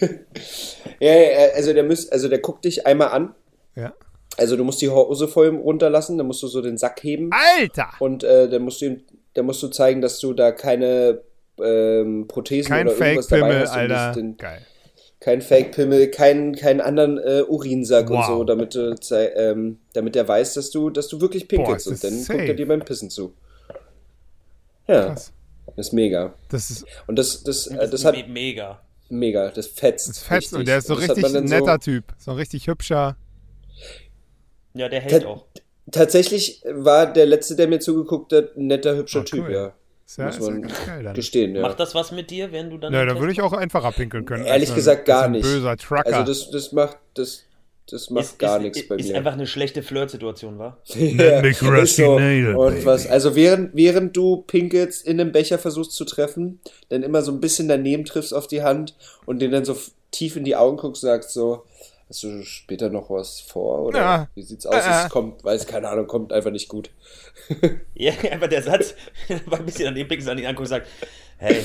[1.00, 3.34] Ja, ja, also der müsst, also der guckt dich einmal an.
[3.74, 3.92] Ja.
[4.36, 7.88] Also du musst die Hose voll runterlassen, dann musst du so den Sack heben Alter!
[7.98, 9.00] und äh, dann musst du ihm,
[9.34, 11.22] dann musst du zeigen, dass du da keine
[11.62, 13.72] ähm, Prothesen Kein oder irgendwas dabei Fake-Pimmel, hast.
[13.72, 14.12] und Alter.
[14.12, 14.66] Den, Geil.
[15.20, 18.26] kein Fake-Pimmel, keinen keinen anderen äh, Urinsack und Wow.
[18.26, 21.92] so, damit, du, zei- ähm, damit er weiß, dass du, dass du wirklich pinkelst Boah,
[21.92, 22.54] und dann das guckt er safe.
[22.56, 23.34] dir beim Pissen zu.
[24.88, 25.32] Ja, Krass.
[25.76, 26.34] das ist mega.
[26.48, 28.80] Das ist, Und das, das, äh, Das, das ist hat me- mega.
[29.08, 30.08] mega, das fetzt.
[30.08, 30.58] das fett richtig.
[30.58, 32.04] und der ist so Und richtig dann netter Typ.
[32.18, 33.16] So ein richtig hübscher.
[34.74, 35.44] Ja, der hält auch.
[35.90, 39.52] Tatsächlich war der letzte, der mir zugeguckt hat, ein netter, hübscher Oh, Typ, cool.
[39.52, 39.72] ja.
[40.12, 41.14] Ist ja, Muss ist ja man ganz geil dann.
[41.14, 41.62] Gestehen, ja.
[41.62, 42.92] Macht das was mit dir, wenn du dann.
[42.92, 44.44] Ja, den da Test würde ich auch einfach abpinkeln können.
[44.44, 45.42] Ehrlich als ein- gesagt gar nicht.
[45.42, 46.04] Böser Trucker.
[46.06, 47.44] Also das, das macht, das,
[47.90, 49.16] das macht ist, gar ist, nichts ist, bei ist mir.
[49.16, 50.76] einfach eine schlechte Flirtsituation, war.
[50.94, 52.18] ja, ist so.
[52.18, 57.02] Nail, Und was, also während, während du pinkelst in einem Becher versuchst zu treffen, dann
[57.02, 58.94] immer so ein bisschen daneben triffst auf die Hand
[59.24, 59.78] und den dann so
[60.10, 61.64] tief in die Augen guckst und sagst so,
[62.12, 63.80] hast du später noch was vor?
[63.80, 64.28] Oder Ja.
[64.34, 64.74] wie sieht's aus?
[64.74, 65.04] Äh.
[65.04, 66.90] Es kommt, weiß keine Ahnung, kommt einfach nicht gut.
[67.94, 68.94] Ja, einfach der Satz,
[69.46, 70.86] war ein bisschen an den Blick an ihn anguckt und sagt:
[71.38, 71.64] Hey,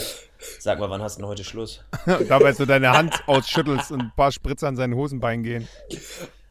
[0.59, 1.83] sag mal, wann hast du denn heute Schluss?
[2.05, 5.67] Und dabei so deine Hand ausschüttelst und ein paar Spritzer an seinen Hosenbein gehen.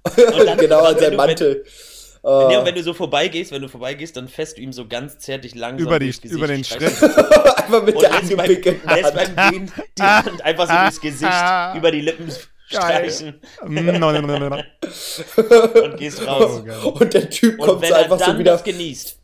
[0.04, 1.64] Und dann- genau an seinem Mantel.
[1.64, 2.58] Wenn, nee, Ah.
[2.58, 4.26] und wenn du so vorbeigehst, wenn du vorbeigehst, dann
[4.58, 6.82] du ihm so ganz zärtlich langsam Über, die, über den Schritt.
[7.00, 9.36] einfach mit Und der angepinkelten lässt Hand.
[9.36, 12.28] beim Gehen die Hand einfach so durchs Gesicht, über die Lippen
[12.70, 13.10] Geil.
[13.10, 14.56] streichen no, no, no, no, no.
[15.84, 16.62] und gehst raus.
[16.84, 18.52] Und der Typ Und kommt wenn so er einfach dann so wieder.
[18.52, 19.18] das genießt,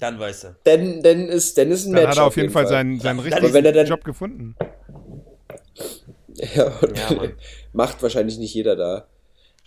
[0.00, 0.56] dann weißt du.
[0.64, 2.10] Dann, dann ist, dann ist ein Dann Match.
[2.10, 4.54] hat er auf jeden Fall seinen, seinen Dann richtigen er dann- Job gefunden.
[6.54, 7.22] Ja, und Ja,
[7.72, 9.08] macht wahrscheinlich nicht jeder da.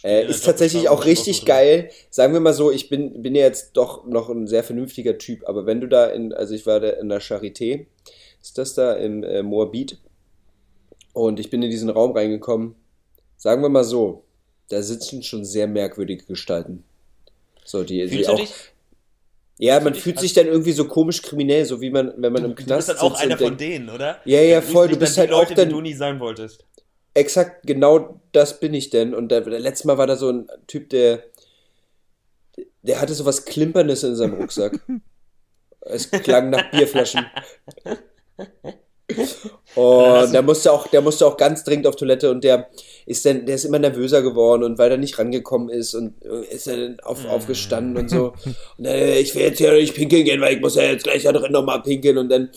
[0.04, 1.92] Äh, ist tatsächlich auch richtig geil.
[2.10, 5.48] Sagen wir mal so, ich bin, bin ja jetzt doch noch ein sehr vernünftiger Typ,
[5.48, 7.86] aber wenn du da in, also ich war da in der Charité,
[8.42, 10.00] ist das da im äh, Moabit,
[11.14, 12.74] und ich bin in diesen Raum reingekommen.
[13.42, 14.24] Sagen wir mal so,
[14.70, 16.84] da sitzen schon sehr merkwürdige Gestalten.
[17.66, 18.40] So, die, die Fühlst du auch.
[18.40, 18.54] dich?
[19.58, 22.50] Ja, man fühlt sich dann irgendwie so komisch kriminell, so wie man, wenn man im
[22.52, 24.20] Du bist Knast dann auch sitzt einer von denen, oder?
[24.26, 25.94] Ja, ja, Du voll, du bist dann halt die auch Leute, dann- die du nie
[25.96, 26.66] sein wolltest.
[27.16, 29.16] Exakt, genau das bin ich denn.
[29.16, 31.24] Und der, der letzte Mal war da so ein Typ, der,
[32.84, 34.80] der hatte so was Klimperndes in seinem Rucksack.
[35.82, 37.26] es klang nach Bierflaschen.
[39.76, 42.70] Und der musste auch, der musste auch ganz dringend auf Toilette und der
[43.06, 46.54] ist dann, der ist immer nervöser geworden und weil er nicht rangekommen ist und äh,
[46.54, 48.34] ist er dann auf, aufgestanden und so.
[48.78, 51.24] Und äh, ich will jetzt hier nicht pinkeln gehen, weil ich muss ja jetzt gleich
[51.24, 52.50] da drin nochmal pinkeln und dann,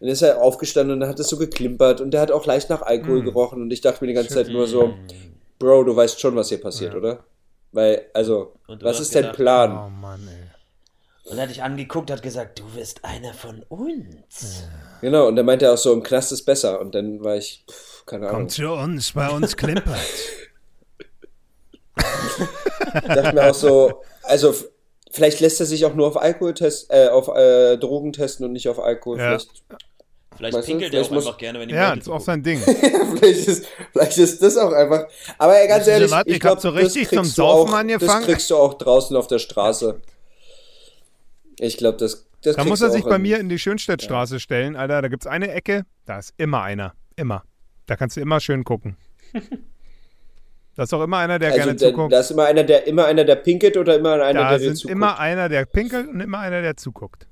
[0.00, 2.70] dann ist er aufgestanden und dann hat es so geklimpert und der hat auch leicht
[2.70, 4.94] nach Alkohol gerochen und ich dachte mir die ganze Zeit nur so,
[5.58, 7.24] Bro, du weißt schon, was hier passiert, oder?
[7.72, 9.70] Weil, also, was ist dein Plan?
[9.70, 10.39] Oh Mann, ey.
[11.30, 14.64] Und er hat dich angeguckt, hat gesagt, du bist einer von uns.
[15.00, 16.80] Genau, und dann meinte er auch so, im Knast ist besser.
[16.80, 18.40] Und dann war ich, pff, keine Ahnung.
[18.40, 19.96] Kommt zu uns, bei uns klimpert.
[23.06, 24.54] dachte mir auch so, also
[25.10, 28.52] vielleicht lässt er sich auch nur auf Alkohol test, äh, auf äh, Drogen testen und
[28.52, 29.18] nicht auf Alkohol.
[29.18, 29.38] Ja.
[29.38, 29.50] Vielleicht,
[30.36, 32.58] Vielleicht pinkelt er auch muss- einfach gerne, wenn die Ja, das ist auch sein Ding.
[33.18, 35.06] vielleicht, ist, vielleicht ist das auch einfach.
[35.36, 38.20] Aber ganz ehrlich, ich glaube, so richtig zum Saufen auch- angefangen.
[38.20, 40.00] das kriegst du auch draußen auf der Straße.
[41.62, 44.74] Ich glaube, das, das Da muss er sich bei in- mir in die Schönstädtstraße stellen,
[44.76, 45.02] Alter.
[45.02, 46.94] Da gibt's eine Ecke, da ist immer einer.
[47.16, 47.44] Immer.
[47.86, 48.96] Da kannst du immer schön gucken.
[50.76, 52.12] Da ist auch immer einer, der Also, gerne da, zuguckt.
[52.12, 54.76] da ist immer einer, der immer einer, der pinkelt oder immer einer, Da der sind
[54.76, 54.92] zuguckt.
[54.92, 57.26] immer einer, der pinkelt und immer einer, der zuguckt.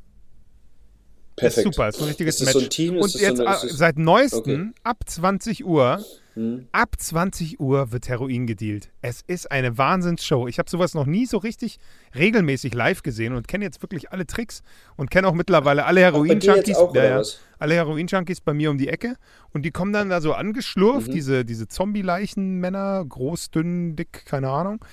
[1.37, 1.75] Das ist Perfekt.
[1.75, 2.59] super, ist ein richtiges Ist das Match.
[2.65, 2.95] so ein Team?
[2.97, 4.81] Und das so jetzt eine- ah, das- seit neuestem, Okay.
[4.83, 6.05] ab 20 Uhr,
[6.39, 6.69] Hm.
[6.71, 8.91] ab 20 Uhr wird Heroin gedealt.
[9.03, 10.47] Es ist eine Wahnsinnsshow.
[10.47, 11.79] Ich habe sowas noch nie so richtig
[12.15, 14.63] regelmäßig live gesehen und kenne jetzt wirklich alle Tricks
[14.97, 16.77] und kenne auch mittlerweile alle Heroin-Junkies.
[16.95, 17.23] Ja,
[17.59, 19.17] alle Heroin-Junkies bei mir um die Ecke
[19.53, 21.13] und die kommen dann da so angeschlurft, Mhm.
[21.13, 24.85] diese, diese Zombie-Leichen-Männer, groß, dünn, dick, keine Ahnung.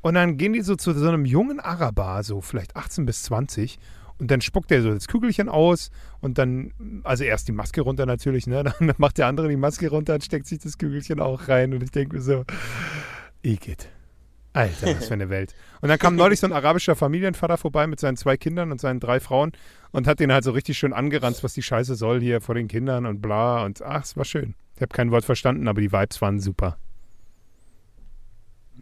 [0.00, 3.78] Und dann gehen die so zu so einem jungen Araber, so vielleicht 18 bis 20.
[4.18, 6.72] Und dann spuckt er so das Kügelchen aus und dann,
[7.02, 8.62] also erst die Maske runter natürlich, ne?
[8.78, 11.74] Dann macht der andere die Maske runter und steckt sich das Kügelchen auch rein.
[11.74, 12.44] Und ich denke mir so,
[13.42, 13.88] Igitt.
[14.54, 15.52] Alter, was für eine Welt.
[15.80, 19.00] Und dann kam neulich so ein arabischer Familienvater vorbei mit seinen zwei Kindern und seinen
[19.00, 19.50] drei Frauen
[19.90, 22.68] und hat den halt so richtig schön angeranzt, was die Scheiße soll hier vor den
[22.68, 23.64] Kindern und bla.
[23.64, 24.54] Und ach, es war schön.
[24.76, 26.78] Ich habe kein Wort verstanden, aber die Vibes waren super.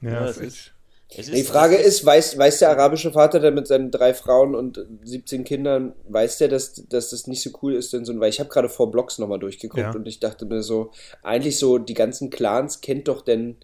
[0.02, 0.71] Ja, Ja, es ist,
[1.16, 5.44] Die Frage ist, weiß, weiß der arabische Vater, der mit seinen drei Frauen und 17
[5.44, 8.48] Kindern, weiß der, dass, dass das nicht so cool ist, denn so, weil ich habe
[8.48, 9.90] gerade vor Blogs nochmal durchgeguckt Ja.
[9.94, 10.90] und ich dachte mir so,
[11.22, 13.56] eigentlich so, die ganzen Clans kennt doch denn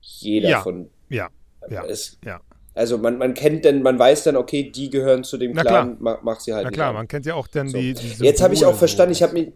[0.00, 0.60] jeder Ja.
[0.62, 0.88] von.
[1.10, 1.28] ja,
[1.68, 2.40] ja, Es, ja.
[2.74, 5.96] also man, man kennt denn, man weiß dann, okay, die gehören zu dem Na Clan,
[6.00, 6.94] mach, mach sie halt Na klar, an.
[6.94, 7.76] man kennt ja auch dann So.
[7.78, 9.52] die, die Jetzt habe ich auch verstanden, ich habe mich,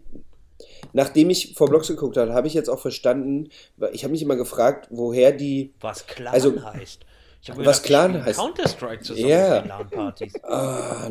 [0.93, 3.49] nachdem ich vor Blogs geguckt habe, habe ich jetzt auch verstanden,
[3.91, 7.05] ich habe mich immer gefragt, woher die, Was Clan Also- heißt.
[7.43, 8.39] Ich hab Was Clan heißt.
[8.39, 9.57] Counter-Strike zusammen Ja.
[9.57, 10.33] auf den LAN-Partys.
[10.43, 11.09] Ah,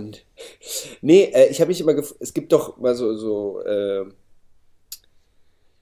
[1.03, 4.07] nee, äh, ich habe mich immer gef es gibt doch mal so, so äh,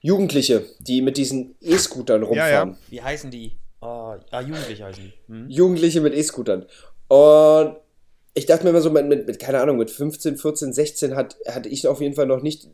[0.01, 2.71] Jugendliche, die mit diesen E-Scootern rumfahren.
[2.71, 3.53] Ja, Wie heißen die?
[3.81, 5.13] Ah, ah, Jugendliche heißen die.
[5.33, 5.49] Hm?
[5.49, 6.65] Jugendliche mit E-Scootern.
[7.07, 7.77] Und
[8.33, 11.37] ich dachte mir immer so, mit, mit, mit, keine Ahnung, mit 15, 14, 16 hat,
[11.47, 12.67] hatte ich auf jeden Fall noch nicht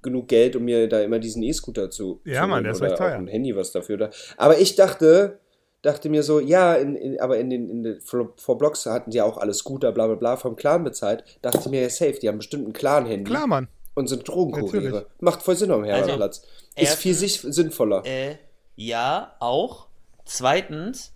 [0.00, 2.96] genug Geld, um mir da immer diesen E-Scooter zu Ja, zu Mann, der ist recht
[2.96, 3.12] teuer.
[3.12, 4.10] ein Handy, was dafür da.
[4.36, 5.38] Aber ich dachte,
[5.82, 9.20] dachte mir so, ja, in, in, aber in den, in den vor Blogs hatten die
[9.20, 11.24] auch alle Scooter, bla bla bla, vom Clan bezahlt.
[11.42, 13.68] Dachte mir, ja, safe, die haben bestimmt ein Clan-Handy Klar, Mann.
[13.94, 15.06] und sind Drogenkuriere.
[15.20, 16.38] Macht voll Sinn am Herrenplatz.
[16.38, 18.02] ist erstens, viel sich, sinnvoller.
[18.06, 18.36] Äh,
[18.76, 19.86] ja, auch.
[20.24, 21.12] Zweitens,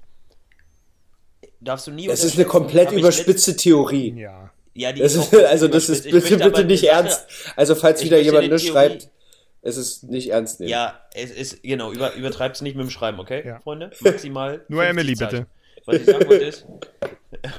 [1.60, 4.14] darfst du nie Es ist eine komplett überspitzte Theorie.
[4.18, 4.50] Ja.
[4.74, 7.26] Ja, die Das ist ist, also das ist bitte, bitte nicht ernst.
[7.56, 9.10] Also falls wieder jemand eine Theorie- schreibt,
[9.66, 10.70] es ist nicht ernst nehmen.
[10.70, 13.60] Ja, es ist, genau, über, übertreib's nicht mit dem Schreiben, okay, Ja.
[13.60, 13.90] Freunde?
[14.00, 14.64] Maximal.
[14.68, 15.30] Nur 50 Emily, Zeichen.
[15.38, 15.46] bitte.
[15.86, 16.66] Was ich sagen wollte ist,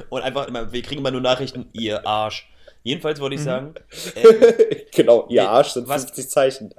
[0.10, 2.50] und einfach immer, wir kriegen immer nur Nachrichten, ihr Arsch.
[2.84, 3.24] Jedenfalls Mhm.
[3.24, 3.74] wollte ich sagen,
[4.16, 6.74] äh, genau, ihr Nee, Arsch sind was- 50 Zeichen.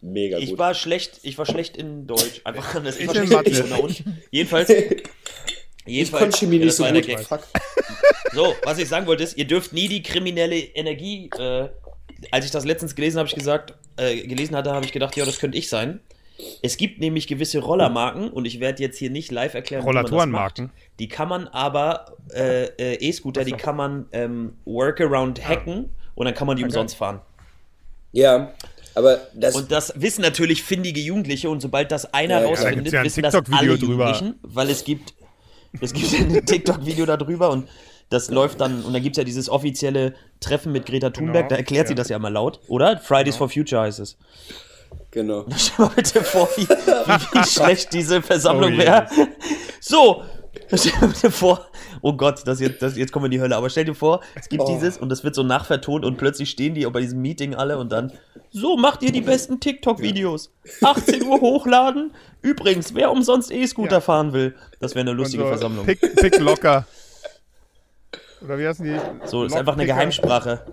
[0.00, 0.58] Mega ich gut.
[0.58, 2.42] war schlecht, ich war schlecht in Deutsch.
[2.44, 3.50] Einfach, das Ich war in schlecht Mathe.
[3.66, 5.02] in und Jedenfalls, ich
[5.86, 7.20] jedenfalls, konnte Chemie ja, nicht das so war gut.
[7.26, 7.40] Fuck.
[8.34, 11.30] So, was ich sagen wollte ist, ihr dürft nie die kriminelle Energie.
[11.38, 11.68] Äh,
[12.30, 15.24] als ich das letztens gelesen habe, ich gesagt, äh, gelesen hatte, habe ich gedacht, ja,
[15.24, 16.00] das könnte ich sein.
[16.62, 20.70] Es gibt nämlich gewisse Rollermarken und ich werde jetzt hier nicht live erklären, Rollatorenmarken.
[20.98, 26.34] Die kann man aber äh, äh, E-Scooter, die kann man ähm, Workaround hacken und dann
[26.34, 26.70] kann man die Okay.
[26.70, 27.20] umsonst fahren.
[28.10, 28.52] Ja,
[28.96, 29.54] aber das.
[29.54, 33.00] Und das wissen natürlich findige Jugendliche und sobald das einer Ja, ja, da rausfindet, ja
[33.00, 34.06] ein wissen das alle drüber.
[34.08, 35.14] Jugendlichen, weil es gibt,
[35.80, 37.68] es gibt ein TikTok-Video darüber und
[38.10, 41.48] das läuft dann, und dann gibt es ja dieses offizielle Treffen mit Greta Thunberg, Genau,
[41.48, 41.96] da erklärt sie ja.
[41.96, 42.98] das ja mal laut, oder?
[42.98, 44.16] Fridays for Future heißt es.
[45.10, 45.44] genau.
[45.56, 49.06] Stell mal bitte vor, wie, wie, wie schlecht diese Versammlung Oh, wäre.
[49.80, 50.22] So,
[50.74, 51.66] stell dir bitte vor,
[52.02, 54.20] oh Gott, das jetzt, das, jetzt kommen wir in die Hölle, aber stell dir vor,
[54.34, 54.66] es gibt Oh.
[54.72, 57.90] dieses und das wird so nachvertont und plötzlich stehen die bei diesem Meeting alle und
[57.90, 58.12] dann,
[58.50, 60.52] so macht ihr die besten TikTok-Videos.
[60.82, 62.12] 18 Uhr hochladen.
[62.40, 64.00] Übrigens, wer umsonst E-Scooter Ja.
[64.00, 65.86] fahren will, das wäre eine lustige so Versammlung.
[65.86, 66.86] Pick, pick locker.
[68.44, 68.98] Oder wie heißen die?
[69.26, 69.86] so, ist einfach eine?
[69.86, 70.64] Geheimsprache.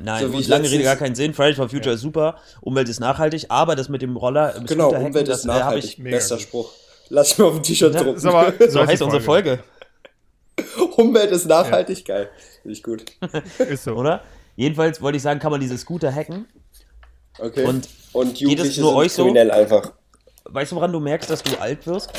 [0.00, 1.32] Nein, So wie ich lange Rede gar keinen Sinn.
[1.32, 4.90] Fridays for Future ist super, Umwelt ist nachhaltig, aber das mit dem Roller, im Genau,
[4.90, 6.02] Umwelt das ist nachhaltig.
[6.02, 6.42] Bester gut.
[6.42, 6.72] Spruch.
[7.08, 8.26] Lass ich mir auf dem T-Shirt Ja, drucken.
[8.28, 9.60] aber- So So heißt unsere Folge.
[10.56, 10.92] Folge.
[10.96, 12.28] Umwelt ist nachhaltig, geil.
[12.62, 13.04] Finde ich gut.
[13.58, 13.92] Ist so.
[13.94, 14.22] oder?
[14.56, 16.46] Jedenfalls wollte ich sagen, kann man diese Scooter hacken.
[17.38, 17.64] Okay.
[17.64, 19.22] Und Und geht es nur sind euch so?
[19.24, 19.92] kriminell einfach.
[20.44, 22.10] Weißt du, woran du merkst, dass du alt wirst?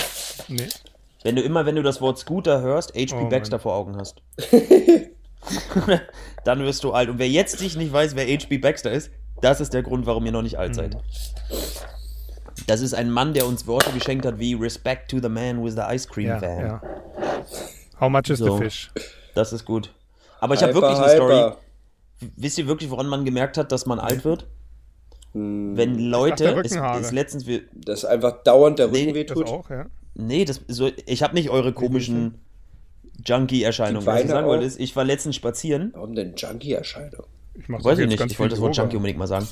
[0.48, 0.68] Nee.
[1.28, 3.62] Wenn du immer, wenn du das Wort Scooter hörst, HP Oh, Baxter Mann.
[3.62, 4.22] vor Augen hast.
[6.46, 7.10] Dann wirst du alt.
[7.10, 9.12] Und wer jetzt nicht, nicht weiß, wer HP Baxter ist,
[9.42, 10.98] das ist der Grund, warum ihr noch nicht alt seid.
[12.66, 15.74] Das ist ein Mann, der uns Worte geschenkt hat wie Respect to the man with
[15.76, 16.60] the ice cream Ja, van.
[16.60, 16.82] ja.
[18.00, 18.58] How much is So.
[18.58, 18.92] the fish?
[19.36, 19.94] Das ist gut.
[20.40, 21.34] Aber ich habe wirklich eine Story.
[21.36, 21.58] hyper.
[22.36, 24.48] Wisst ihr wirklich, woran man gemerkt hat, dass man alt wird?
[25.34, 27.00] Hm, Wenn Leute, Rückenhaare.
[27.00, 29.48] ist letztens, wir, dass einfach dauernd der Nee, Rücken Das wehtut.
[29.50, 29.86] auch, ja.
[30.20, 32.36] Nee, das, so, ich habe nicht eure komischen
[33.26, 34.06] Junkie-Erscheinungen.
[34.06, 35.92] Was ich sagen wollte, ist, ich war letztens spazieren.
[35.94, 37.26] Warum denn Junkie-Erscheinung?
[37.54, 38.84] Ich mach Weiß ich nicht, ich wollte das Wort Yoga.
[38.84, 39.48] Junkie unbedingt mal sagen.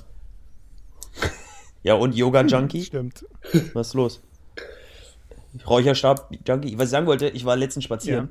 [1.84, 2.84] ja, und Yoga-Junkie?
[2.84, 3.26] Stimmt.
[3.74, 4.22] Was ist los?
[5.68, 6.78] Räucherstab-Junkie?
[6.78, 8.30] Was ich sagen wollte, ich war letztens spazieren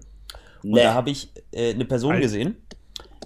[0.62, 0.82] und Nee.
[0.82, 2.22] da habe ich äh, eine Person Alt.
[2.22, 2.56] gesehen.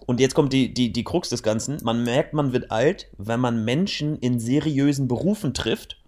[0.07, 1.79] Und jetzt kommt die, die, die Krux des Ganzen.
[1.83, 5.99] Man merkt, man wird alt, wenn man Menschen in seriösen Berufen trifft,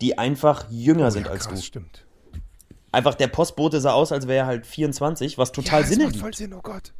[0.00, 1.64] die einfach jünger sind Ja, als krass, du.
[1.66, 2.04] stimmt.
[2.92, 6.06] Einfach der Postbote sah aus, als wäre er halt 24, was total ja, Sinn macht
[6.08, 6.22] ergibt.
[6.22, 6.92] voll Sinn, oh Gott.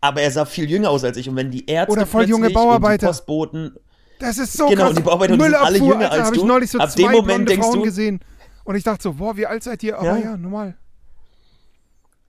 [0.00, 1.28] Aber er sah viel jünger aus als ich.
[1.28, 3.06] Und wenn die Ärzte Oder voll junge plötzlich und Bauarbeiter.
[3.06, 3.76] die Postboten
[4.18, 4.90] Das ist so Genau, krass.
[4.90, 6.46] und die Bauarbeiter, sind alle jünger Alter, als habe ich du.
[6.48, 8.20] neulich so Ab zwei dem Moment denkst Frauen du- gesehen.
[8.64, 9.96] Und ich dachte so, boah, wie alt seid ihr?
[9.98, 10.18] Aber Ja.
[10.18, 10.76] ja, normal.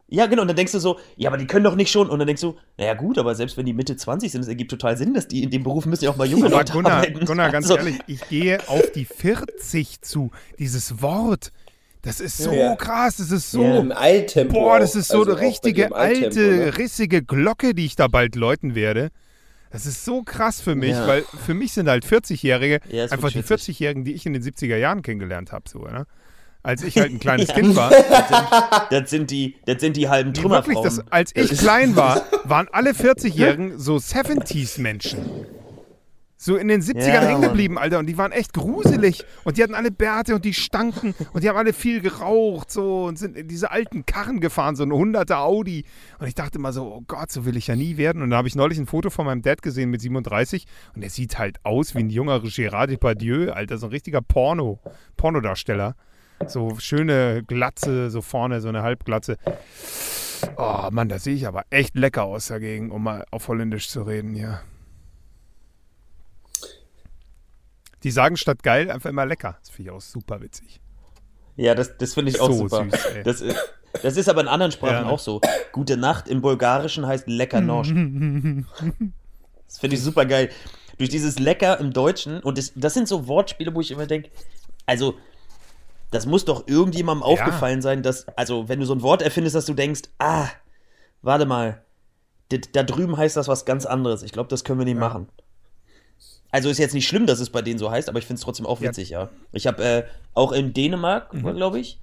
[0.07, 2.07] Ja, genau, und dann denkst du so, ja, aber die können doch nicht schon.
[2.09, 4.69] Und dann denkst du, naja, gut, aber selbst wenn die Mitte 20 sind, das ergibt
[4.69, 7.25] total Sinn, dass die in dem Beruf müssen ja auch mal junge Leute Gunnar, arbeiten.
[7.25, 10.29] Gunnar, ganz Also, ehrlich, ich gehe auf die 40 zu.
[10.59, 11.51] Dieses Wort,
[12.03, 12.75] Das ist so Ja.
[12.75, 13.63] krass, das ist so.
[13.63, 13.79] Ja.
[13.79, 14.53] Im Eiltempo.
[14.53, 16.77] Boah, das ist so Also eine richtige alte, ne?
[16.77, 19.09] rissige Glocke, die ich da bald läuten werde.
[19.71, 21.07] Das ist so krass für mich, Ja.
[21.07, 23.77] weil für mich sind halt 40-Jährige Ja, ist einfach die wirklich witzig.
[23.79, 25.63] 40-Jährigen, die ich in den 70er Jahren kennengelernt habe.
[25.67, 26.05] So, ne?
[26.61, 27.89] Als ich halt ein kleines Kind war.
[28.89, 30.83] Das sind die, das sind die halben Nee, wirklich, Trümmerfrauen.
[30.83, 35.19] das, als ich klein war, waren alle 40-Jährigen so 70s-Menschen.
[36.43, 37.99] So in den 70ern Ja, hängen geblieben, Alter.
[37.99, 39.23] Und die waren echt gruselig.
[39.45, 41.15] Und die hatten alle Bärte und die stanken.
[41.31, 44.83] Und die haben alle viel geraucht so und sind in diese alten Karren gefahren, so
[44.83, 45.85] ein 100er Audi.
[46.19, 48.21] Und ich dachte immer so, oh Gott, so will ich ja nie werden.
[48.21, 50.65] Und dann habe ich neulich ein Foto von meinem Dad gesehen mit 37.
[50.93, 53.77] Und der sieht halt aus wie ein junger Gérard Depardieu, Alter.
[53.77, 54.81] So ein richtiger Porno,
[55.15, 55.95] Pornodarsteller.
[56.45, 59.37] So schöne Glatze, so vorne so eine Halbglatze.
[60.57, 64.01] Oh Mann, da sehe ich aber echt lecker aus dagegen, um mal auf Holländisch zu
[64.01, 64.59] reden hier.
[68.03, 69.57] Die sagen statt geil einfach immer lecker.
[69.61, 70.81] Das finde ich auch super witzig.
[71.55, 72.85] Ja, das, das finde ich auch So super.
[72.85, 73.57] süß, das, ist,
[74.01, 75.39] das ist aber in anderen Sprachen Ja, auch so.
[75.71, 77.89] Gute Nacht im Bulgarischen heißt lecker Nosch.
[79.67, 80.49] das finde ich super geil.
[80.97, 84.29] Durch dieses lecker im Deutschen, und das, das sind so Wortspiele, wo ich immer denke,
[84.85, 85.15] also,
[86.11, 89.65] das muss doch irgendjemandem aufgefallen sein, dass, also, wenn du so ein Wort erfindest, dass
[89.65, 90.47] du denkst, ah,
[91.21, 91.83] warte mal,
[92.49, 94.21] da, da drüben heißt das was ganz anderes.
[94.23, 95.27] Ich glaube, das können wir nicht machen.
[96.53, 98.43] Also ist jetzt nicht schlimm, dass es bei denen so heißt, aber ich finde es
[98.43, 98.89] trotzdem auch Ja.
[98.89, 99.29] witzig, ja.
[99.53, 100.03] Ich habe äh,
[100.35, 101.99] auch in Dänemark, glaube ich,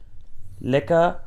[0.58, 1.20] lecker.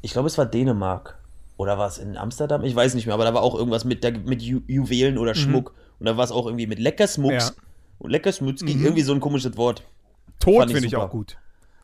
[0.00, 1.18] Ich glaube, es war Dänemark.
[1.58, 2.64] Oder war es in Amsterdam?
[2.64, 5.34] Ich weiß nicht mehr, aber da war auch irgendwas mit, der, mit Ju Juwelen oder
[5.34, 5.74] Schmuck.
[5.98, 7.48] Und da war es auch irgendwie mit lecker Smucks.
[7.56, 7.62] Ja.
[7.98, 9.82] Und lecker Smutzki, irgendwie so ein komisches Wort.
[10.40, 11.36] Tod ich finde ich auch gut.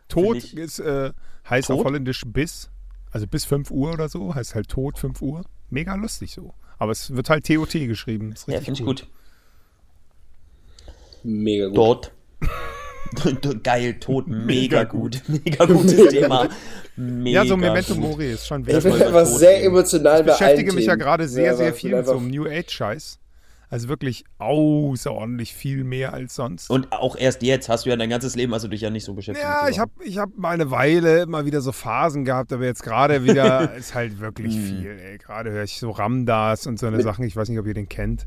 [0.09, 1.13] Tod ich- ist, äh,
[1.51, 1.87] heißt auf Tod?
[1.87, 2.71] Holländisch bis,
[3.11, 5.45] also bis 5 Uhr oder so, heißt halt Tod 5 Uhr.
[5.71, 6.55] Mega lustig so.
[6.79, 8.33] Aber es wird halt TOT geschrieben.
[8.33, 8.95] Ist Ja, richtig finde ich cool.
[8.95, 9.07] gut.
[11.25, 11.77] Mega gut.
[11.77, 12.13] Dort.
[13.63, 15.23] Geil, tot, mega gut.
[15.29, 16.49] Mega gutes Thema.
[16.97, 18.03] Mega Ja, so Memento gut.
[18.03, 18.85] Mori ist schon Ich wichtig.
[18.85, 19.67] mal bin einfach sehr reden.
[19.67, 21.03] emotional Ich bei allen beschäftige mich ja Themen.
[21.03, 23.19] gerade sehr, Ja, sehr viel mit so einem New Age-Scheiß.
[23.71, 26.71] Also wirklich außerordentlich viel mehr als sonst.
[26.71, 29.15] Und auch erst jetzt hast du ja dein ganzes Leben, also dich ja nicht so
[29.15, 29.45] beschäftigt.
[29.49, 32.83] Ja, ich habe ich hab mal eine Weile immer wieder so Phasen gehabt, aber jetzt
[32.83, 34.63] gerade wieder ist halt wirklich Hm.
[34.65, 34.99] viel.
[34.99, 35.19] Ey.
[35.19, 37.25] Gerade höre ich so Ramdas und so eine Sachen.
[37.25, 38.27] Ich weiß nicht, ob ihr den kennt.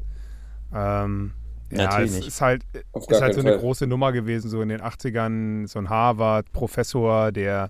[0.74, 1.32] Ähm,
[1.72, 2.28] ja, Natürlich es nicht.
[2.28, 3.60] ist halt, Auf ist halt so eine Fall.
[3.60, 5.68] große Nummer gewesen, so in den 80ern.
[5.68, 7.70] So ein Harvard-Professor, der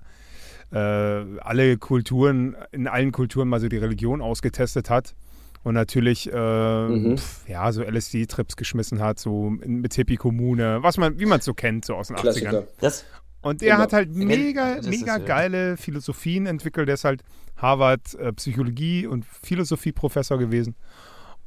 [0.72, 5.16] äh, alle Kulturen, in allen Kulturen mal so die Religion ausgetestet hat.
[5.64, 7.18] Und natürlich, äh, Mhm.
[7.18, 11.46] pf, ja, so LSD-Trips geschmissen hat, so in- mit Hippie-Kommune, was man, wie man es
[11.46, 12.50] so kennt, so aus den 80ern.
[12.50, 12.68] Klassiker.
[12.82, 13.06] Das,
[13.42, 13.84] Und der Immer.
[13.84, 16.88] hat halt mega, mega ja- geile Philosophien entwickelt.
[16.88, 17.24] Der ist halt
[17.56, 20.76] Harvard äh, Psychologie und Philosophie-Professor gewesen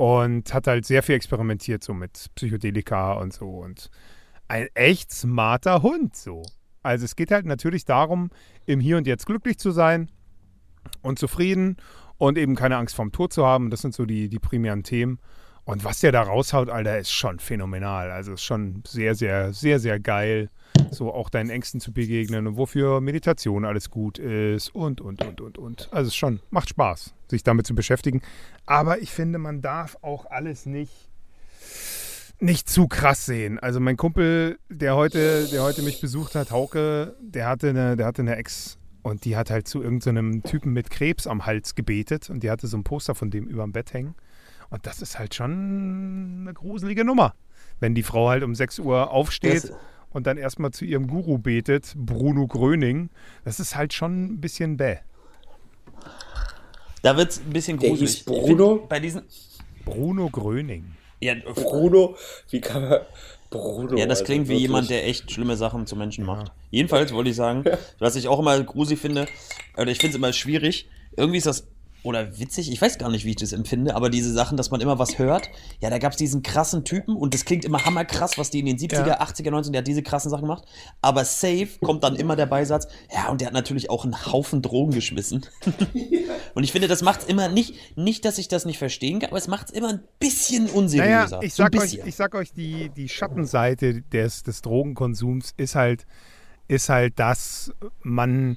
[0.01, 3.91] und hat halt sehr viel experimentiert so mit Psychedelika und so und
[4.49, 6.43] ein echt smarter Hund so.
[6.83, 8.31] Also es geht halt natürlich darum,
[8.65, 10.11] im Hier und Jetzt glücklich zu sein
[11.03, 11.77] und zufrieden
[12.17, 13.69] und eben keine Angst vorm Tod zu haben.
[13.69, 15.19] Das sind so die, die primären Themen.
[15.65, 18.11] Und was der da raushaut, Alter, ist schon phänomenal.
[18.11, 20.49] Also ist schon sehr, sehr, sehr, sehr geil,
[20.91, 25.41] so auch deinen Ängsten zu begegnen und wofür Meditation alles gut ist und, und, und,
[25.41, 25.89] und, und.
[25.93, 28.23] Also es schon, macht Spaß, sich damit zu beschäftigen.
[28.67, 31.09] Aber ich finde, man darf auch alles nicht,
[32.41, 33.59] nicht zu krass sehen.
[33.59, 38.07] Also mein Kumpel, der heute, der heute mich besucht hat, Hauke, der hatte eine, der
[38.07, 42.31] hatte eine Ex und die hat halt zu irgendeinem Typen mit Krebs am Hals gebetet
[42.31, 44.15] und die hatte so ein Poster von dem über dem Bett hängen.
[44.71, 47.35] Und das ist halt schon eine gruselige Nummer.
[47.81, 49.73] Wenn die Frau halt um 6 Uhr aufsteht Das-
[50.11, 53.11] und dann erstmal zu ihrem Guru betet, Bruno Gröning,
[53.45, 54.97] das ist halt schon ein bisschen bäh.
[57.03, 58.11] da wird es ein bisschen Der gruselig.
[58.11, 58.77] hieß Ich Bruno?
[58.77, 59.23] find, Bei diesen.
[59.85, 60.85] Bruno Gröning.
[61.21, 62.17] Ja, Bruno,
[62.51, 63.01] wie kann man.
[63.51, 63.97] Bruno.
[63.99, 64.63] ja, das also klingt wie wirklich.
[64.63, 66.53] jemand, der echt schlimme Sachen zu Menschen macht.
[66.71, 67.65] Jedenfalls wollte ich sagen,
[67.99, 69.27] was ich auch immer gruselig finde,
[69.77, 71.67] oder ich finde es immer schwierig, irgendwie ist das,
[72.03, 74.81] oder witzig, ich weiß gar nicht, wie ich das empfinde, aber diese Sachen, dass man
[74.81, 78.39] immer was hört, ja, da gab es diesen krassen Typen und das klingt immer hammerkrass,
[78.39, 79.21] was die in den 70er, Ja.
[79.21, 80.65] 80er, 90er, der hat diese krassen Sachen gemacht,
[81.03, 84.63] aber safe kommt dann immer der Beisatz, ja, und der hat natürlich auch einen Haufen
[84.63, 85.47] Drogen geschmissen.
[86.55, 89.31] und ich finde, das macht es immer nicht, nicht, dass ich das nicht verstehen kann,
[89.31, 91.11] aber es macht es immer ein bisschen unseriöser.
[91.11, 92.09] Naja, ich so sag euch, bisschen.
[92.09, 96.07] ich sag euch die, die Schattenseite des, des Drogenkonsums ist halt,
[96.69, 98.57] ist halt, dass man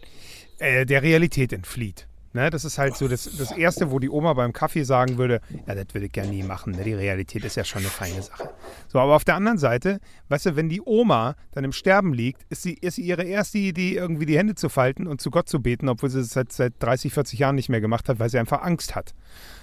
[0.60, 2.08] äh, der Realität entflieht.
[2.36, 5.40] Ne, das ist halt so das, das Erste, wo die Oma beim Kaffee sagen würde,
[5.68, 6.74] ja, das würde ich gerne nie machen.
[6.74, 6.84] Ne?
[6.84, 8.50] Die Realität ist ja schon eine feine Sache.
[8.88, 10.00] So, aber auf der anderen Seite,
[10.30, 13.94] weißt du, wenn die Oma dann im Sterben liegt, ist, sie, ist ihre erste Idee,
[13.94, 16.74] irgendwie die Hände zu falten und zu Gott zu beten, obwohl sie es seit, seit
[16.80, 19.14] 30, 40 Jahren nicht mehr gemacht hat, weil sie einfach Angst hat.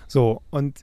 [0.06, 0.80] So, und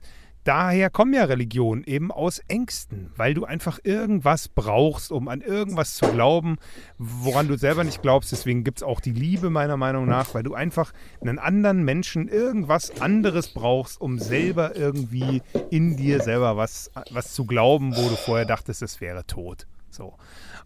[0.48, 5.94] daher kommen ja Religionen eben aus Ängsten, weil du einfach irgendwas brauchst, um an irgendwas
[5.94, 6.56] zu glauben,
[6.96, 8.32] woran du selber nicht glaubst.
[8.32, 12.28] Deswegen gibt es auch die Liebe meiner Meinung nach, weil du einfach einen anderen Menschen
[12.28, 18.16] irgendwas anderes brauchst, um selber irgendwie in dir selber was, was zu glauben, wo du
[18.16, 19.66] vorher dachtest, es wäre tot.
[19.90, 20.14] So.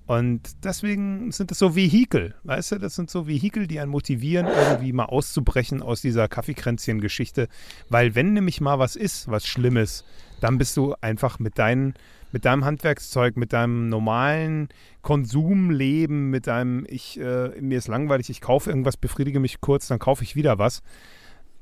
[0.06, 4.46] Und deswegen sind das so Vehikel, weißt du, das sind so Vehikel, die einen motivieren,
[4.46, 7.48] irgendwie mal auszubrechen aus dieser Kaffeekränzchen-Geschichte.
[7.88, 10.04] Weil wenn nämlich mal was ist, was Schlimmes,
[10.40, 11.94] dann bist du einfach mit, deinen,
[12.32, 14.68] mit deinem Handwerkszeug, mit deinem normalen
[15.02, 20.00] Konsumleben, mit deinem, ich, äh, mir ist langweilig, ich kaufe irgendwas, befriedige mich kurz, dann
[20.00, 20.82] kaufe ich wieder was,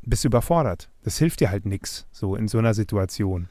[0.02, 0.88] bist du überfordert.
[1.04, 3.50] Das hilft dir halt nichts, so in so einer Situation.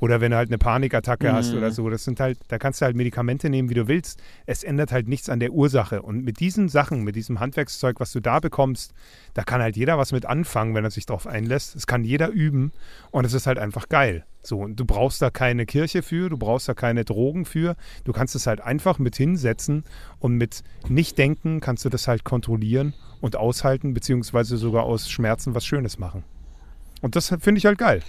[0.00, 1.36] Oder wenn du halt eine Panikattacke mhm.
[1.36, 1.88] hast oder so.
[1.90, 4.20] Das sind halt, da kannst du halt Medikamente nehmen, wie du willst.
[4.46, 6.02] Es ändert halt nichts an der Ursache.
[6.02, 8.94] Und mit diesen Sachen, mit diesem Handwerkszeug, was du da bekommst,
[9.34, 11.76] da kann halt jeder was mit anfangen, wenn er sich darauf einlässt.
[11.76, 12.72] Es kann jeder üben
[13.10, 14.24] und es ist halt einfach geil.
[14.42, 17.76] So, und du brauchst da keine Kirche für, du brauchst da keine Drogen für.
[18.04, 19.84] Du kannst es halt einfach mit hinsetzen
[20.18, 25.66] und mit Nicht-Denken kannst du das halt kontrollieren und aushalten, beziehungsweise sogar aus Schmerzen was
[25.66, 26.24] Schönes machen.
[27.02, 28.02] Und das finde ich halt geil.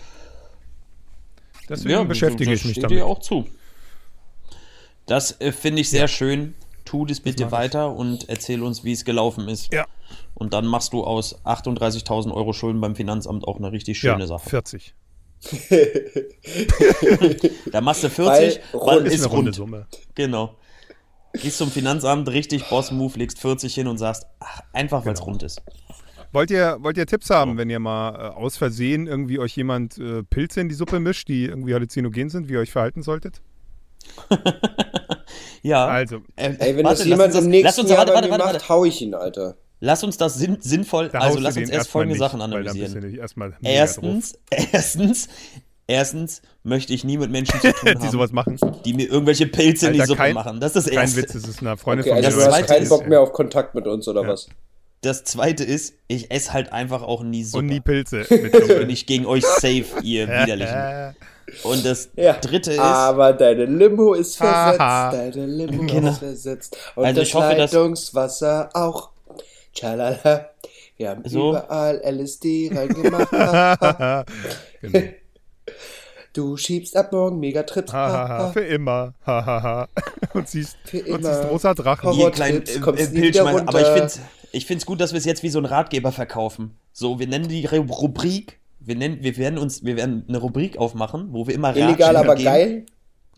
[1.70, 2.98] Deswegen ja, beschäftige ich mich damit.
[2.98, 3.48] dir auch zu.
[5.06, 6.08] Das äh, finde ich sehr ja.
[6.08, 6.54] schön.
[6.86, 9.72] Tu das bitte das weiter und erzähl uns, wie es gelaufen ist.
[9.74, 9.86] Ja.
[10.34, 14.28] Und dann machst du aus 38.000 Euro Schulden beim Finanzamt auch eine richtig schöne ja,
[14.28, 14.50] Sache.
[14.50, 14.96] 40.
[17.72, 19.88] da machst du 40, weil ist, ist eine runde Summe.
[20.16, 20.56] Genau.
[21.34, 25.32] Gehst zum Finanzamt, richtig Boss-Move, legst 40 hin und sagst, ach, einfach weil es genau.
[25.32, 25.62] rund ist.
[26.34, 29.98] Wollt ihr, wollt ihr Tipps haben, wenn ihr mal äh, aus Versehen irgendwie euch jemand
[29.98, 33.42] äh, Pilze in die Suppe mischt, die irgendwie halluzinogen sind, wie ihr euch verhalten solltet?
[35.62, 35.86] ja.
[35.86, 36.18] Also.
[36.38, 39.02] Äh, Ey, wenn warte, das jemand im nächsten Jahr warte, warte, warte, macht, hau ich
[39.02, 39.58] ihn, Alter.
[39.82, 43.20] Lass uns das sinn, sinnvoll, da also lass uns erst folgende nicht, Sachen analysieren.
[43.64, 45.28] erstens, erstens,
[45.88, 49.48] erstens möchte ich nie mit Menschen zu tun haben, die sowas machen, die mir irgendwelche
[49.48, 50.60] Pilze Alter, in die Suppe kein, machen.
[50.60, 51.16] Das ist das Erste.
[51.16, 52.26] Kein Witz, das ist eine Freundin okay, von mir.
[52.28, 54.28] Also du hast keinen Bock mehr auf Kontakt mit uns oder ja.
[54.28, 54.48] was?
[55.02, 57.60] Das zweite ist, ich esse halt einfach auch nie Suppe.
[57.60, 58.24] Und nie Pilze.
[58.30, 61.16] bin ich gegen euch safe, ihr Widerlichen.
[61.64, 62.80] Und das ja, dritte ist.
[62.80, 64.80] Aber deine Limo ist versetzt.
[64.80, 66.12] Deine Limo genau.
[66.12, 66.78] ist versetzt.
[66.96, 69.10] Und also das hoffe, Leitungswasser auch.
[69.74, 70.50] Tschalala.
[70.98, 71.50] Wir haben so.
[71.50, 73.32] überall LSD reingemacht.
[74.82, 75.02] genau.
[76.34, 77.92] Du schiebst ab morgen Megatrips.
[77.92, 79.14] Ha, für immer.
[80.34, 81.16] und siehst, für immer.
[81.16, 82.14] und siehst rosa Drachen.
[82.14, 83.68] Ihr kleinen äh, Pilzschwein.
[83.68, 84.12] Aber ich finde
[84.52, 86.72] ich finde es gut, dass wir es jetzt wie so ein Ratgeber verkaufen.
[86.94, 91.30] So, wir nennen die Rubrik, wir nennen, wir werden uns, wir werden eine Rubrik aufmachen,
[91.32, 92.46] wo wir immer Illegal, aber geben.
[92.46, 92.86] geil.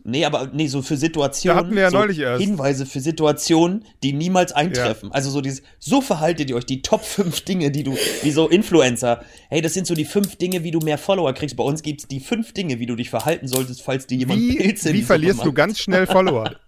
[0.06, 1.56] Nee, aber nee, so für Situationen.
[1.56, 2.42] Da hatten wir ja so neulich erst.
[2.42, 5.08] Hinweise für Situationen, die niemals eintreffen.
[5.08, 5.14] Ja.
[5.14, 8.46] Also so dieses, so verhaltet ihr euch, die Top 5 Dinge, die du, wie so
[8.46, 9.24] Influencer.
[9.48, 11.56] Hey, das sind so die fünf Dinge, wie du mehr Follower kriegst.
[11.56, 14.40] Bei uns gibt es die fünf Dinge, wie du dich verhalten solltest, falls dir jemand
[14.40, 16.54] wie, Pilze Wie verlierst du ganz schnell Follower?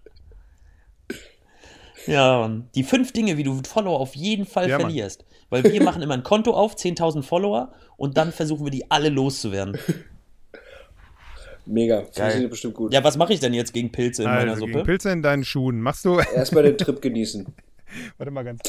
[2.07, 5.25] Ja, die fünf Dinge, wie du Follower auf jeden Fall ja, verlierst.
[5.49, 9.09] Weil wir machen immer ein Konto auf, 10.000 Follower, und dann versuchen wir die alle
[9.09, 9.77] loszuwerden.
[11.65, 12.93] Mega, funktioniert bestimmt gut.
[12.93, 14.71] Ja, was mache ich denn jetzt gegen Pilze in also, meiner Suppe?
[14.71, 15.81] Gegen Pilze in deinen Schuhen.
[15.81, 16.19] Machst du.
[16.35, 17.45] Erstmal den Trip genießen.
[18.17, 18.61] Warte mal ganz.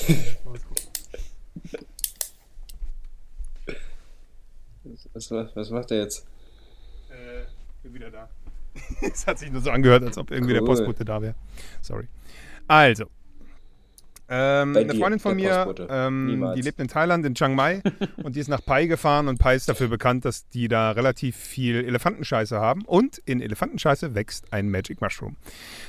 [5.13, 6.27] was, was, was macht er jetzt?
[7.11, 7.45] Äh,
[7.85, 8.29] bin wieder da.
[9.01, 10.61] Es hat sich nur so angehört, als ob irgendwie cool.
[10.61, 11.35] der Postbote da wäre.
[11.81, 12.07] Sorry.
[12.67, 13.07] Also,
[14.31, 17.83] ähm, eine Freundin von mir, ähm, die lebt in Thailand, in Chiang Mai,
[18.23, 21.37] und die ist nach Pai gefahren und Pai ist dafür bekannt, dass die da relativ
[21.37, 25.37] viel Elefantenscheiße haben und in Elefantenscheiße wächst ein Magic Mushroom.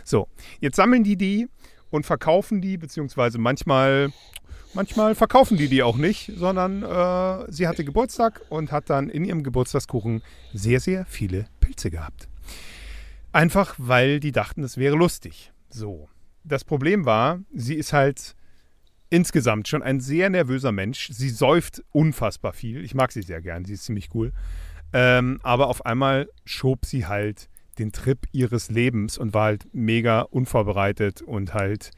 [0.05, 0.27] So,
[0.61, 1.47] jetzt sammeln die die
[1.89, 4.11] und verkaufen die, beziehungsweise manchmal,
[4.73, 9.25] manchmal verkaufen die die auch nicht, sondern äh, sie hatte Geburtstag und hat dann in
[9.25, 10.21] ihrem Geburtstagskuchen
[10.53, 12.29] sehr, sehr viele Pilze gehabt.
[13.31, 15.51] Einfach, weil die dachten, es wäre lustig.
[15.69, 16.09] So,
[16.43, 18.35] das Problem war, sie ist halt
[19.09, 21.09] insgesamt schon ein sehr nervöser Mensch.
[21.11, 22.83] Sie säuft unfassbar viel.
[22.83, 24.31] Ich mag sie sehr gern, sie ist ziemlich cool.
[24.93, 30.21] Ähm, aber auf einmal schob sie halt den Trip ihres Lebens und war halt mega
[30.21, 31.91] unvorbereitet und halt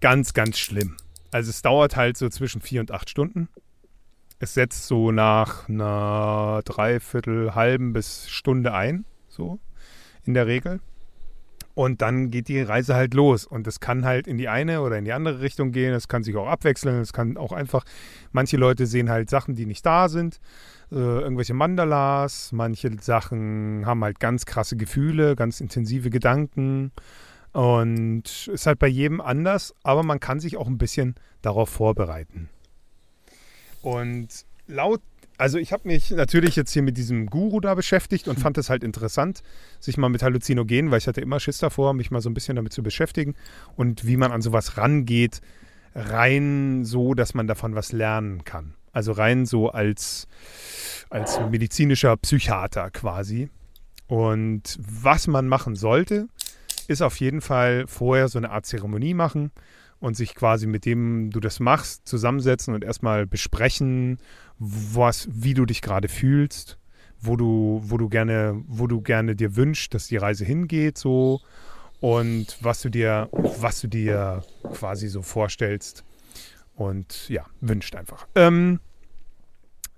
[0.00, 0.96] ganz, ganz schlimm.
[1.30, 3.48] Also es dauert halt so zwischen vier und acht Stunden.
[4.38, 9.60] Es setzt so nach einer Dreiviertel, halben bis Stunde ein, so
[10.24, 10.80] in der Regel.
[11.74, 13.46] Und dann geht die Reise halt los.
[13.46, 15.94] Und es kann halt in die eine oder in die andere Richtung gehen.
[15.94, 17.00] Es kann sich auch abwechseln.
[17.00, 17.84] Es kann auch einfach,
[18.32, 20.40] manche Leute sehen halt Sachen, die nicht da sind.
[20.90, 22.52] Äh, irgendwelche Mandalas.
[22.52, 26.92] Manche Sachen haben halt ganz krasse Gefühle, ganz intensive Gedanken.
[27.52, 29.74] Und ist halt bei jedem anders.
[29.82, 32.48] Aber man kann sich auch ein bisschen darauf vorbereiten.
[33.82, 34.28] Und
[34.66, 35.00] laut
[35.40, 38.68] Also ich habe mich natürlich jetzt hier mit diesem Guru da beschäftigt und fand es
[38.68, 39.42] halt interessant,
[39.78, 42.56] sich mal mit Halluzinogenen, weil ich hatte immer Schiss davor, mich mal so ein bisschen
[42.56, 43.34] damit zu beschäftigen
[43.74, 45.40] und wie man an sowas rangeht,
[45.94, 48.74] rein so, dass man davon was lernen kann.
[48.92, 50.28] Also rein so als,
[51.08, 53.48] als medizinischer Psychiater quasi.
[54.08, 56.28] Und was man machen sollte,
[56.86, 59.52] ist auf jeden Fall vorher so eine Art Zeremonie machen
[60.00, 64.18] und sich quasi mit dem du das machst zusammensetzen und erstmal besprechen,
[64.60, 66.78] was, wie du dich gerade fühlst,
[67.20, 71.40] wo du, wo du gerne, wo du gerne dir wünschst, dass die Reise hingeht, so
[72.00, 74.44] und was du dir, was du dir
[74.74, 76.04] quasi so vorstellst
[76.74, 78.28] und ja, wünscht einfach.
[78.34, 78.80] Ähm,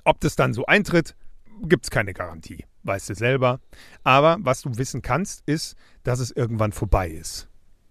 [0.05, 1.17] ob das dann so eintritt,
[1.63, 3.61] gibt es keine Garantie, weißt du selber.
[4.05, 7.49] Aber was du wissen kannst, ist, dass es irgendwann vorbei ist.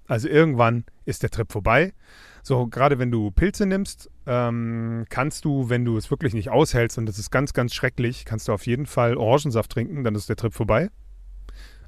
[0.07, 1.93] Also irgendwann ist der Trip vorbei.
[2.43, 6.97] So, gerade wenn du Pilze nimmst, ähm, kannst du, wenn du es wirklich nicht aushältst
[6.97, 10.29] und das ist ganz, ganz schrecklich, kannst du auf jeden Fall Orangensaft trinken, dann ist
[10.29, 10.89] der Trip vorbei.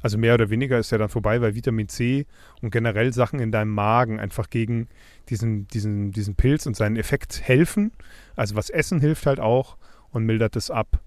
[0.01, 2.25] Also mehr oder weniger ist er dann vorbei, weil Vitamin C
[2.61, 4.89] und generell Sachen in deinem Magen einfach gegen
[5.29, 7.93] diesen, diesen, diesen Pilz und seinen Effekt helfen.
[8.35, 9.77] Also was Essen hilft halt auch
[10.11, 10.99] und mildert es ab.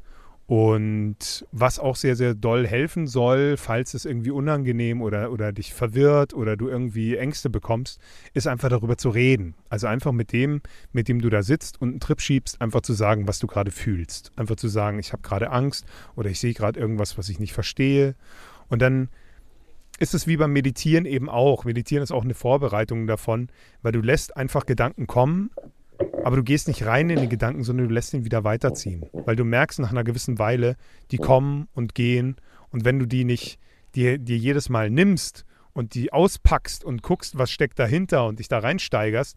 [0.46, 5.74] Und was auch sehr, sehr doll helfen soll, falls es irgendwie unangenehm oder, oder dich
[5.74, 8.00] verwirrt oder du irgendwie Ängste bekommst,
[8.32, 9.54] ist einfach darüber zu reden.
[9.70, 12.92] Also einfach mit dem, mit dem du da sitzt und einen Trip schiebst, einfach zu
[12.92, 14.30] sagen, was du gerade fühlst.
[14.36, 15.84] Einfach zu sagen, ich habe gerade Angst
[16.14, 18.14] oder ich sehe gerade irgendwas, was ich nicht verstehe.
[18.68, 19.08] Und dann
[19.98, 21.64] ist es wie beim Meditieren eben auch.
[21.64, 23.48] Meditieren ist auch eine Vorbereitung davon,
[23.82, 25.50] weil du lässt einfach Gedanken kommen
[26.24, 29.06] aber du gehst nicht rein in den Gedanken, sondern du lässt ihn wieder weiterziehen.
[29.12, 30.76] Weil du merkst nach einer gewissen Weile,
[31.10, 32.36] die kommen und gehen.
[32.70, 33.58] Und wenn du die nicht
[33.94, 38.48] dir, dir jedes Mal nimmst und die auspackst und guckst, was steckt dahinter und dich
[38.48, 39.36] da reinsteigerst,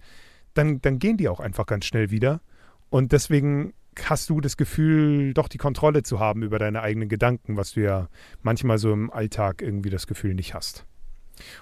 [0.53, 2.41] dann, dann gehen die auch einfach ganz schnell wieder.
[2.89, 7.57] Und deswegen hast du das Gefühl, doch die Kontrolle zu haben über deine eigenen Gedanken,
[7.57, 8.09] was du ja
[8.41, 10.85] manchmal so im Alltag irgendwie das Gefühl nicht hast.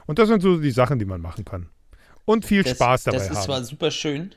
[0.06, 1.70] Und das sind so die Sachen, die man machen kann.
[2.26, 3.30] Und viel das, Spaß dabei haben.
[3.30, 4.36] Das ist zwar super schön,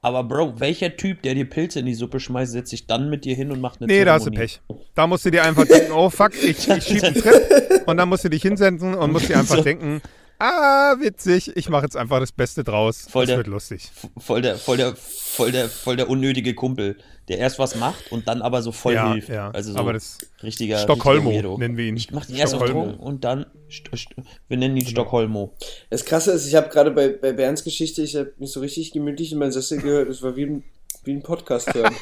[0.00, 3.24] aber Bro, welcher Typ, der dir Pilze in die Suppe schmeißt, setzt sich dann mit
[3.24, 4.04] dir hin und macht eine Nee, Zeremonie?
[4.06, 4.60] da hast du Pech.
[4.94, 8.08] Da musst du dir einfach denken, oh fuck, ich, ich schieb einen Trip und dann
[8.08, 9.62] musst du dich hinsetzen und musst dir einfach So.
[9.62, 10.00] denken,
[10.38, 13.06] ah, witzig, ich mache jetzt einfach das Beste draus.
[13.10, 13.90] Voll das der- wird lustig.
[14.18, 16.96] Voll der, voll der, voll der, voll der unnötige Kumpel,
[17.28, 19.28] der erst was macht und dann aber so voll Ja, hilft.
[19.28, 19.50] ja.
[19.50, 21.96] Also so Aber das richtiger Stockholmo richtiger nennen wir ihn.
[21.96, 22.90] Ich mach den erst auf Stockholmo.
[22.92, 24.08] Drogen und dann St St
[24.48, 24.90] wir nennen ihn Genau.
[25.02, 25.52] Stockholmo.
[25.90, 28.92] Das Krasse ist, ich habe gerade bei, bei Bernds Geschichte, ich habe mich so richtig
[28.92, 30.08] gemütlich in meinen Sessel gehört.
[30.08, 30.64] Es war wie ein,
[31.04, 31.94] wie ein Podcast hören.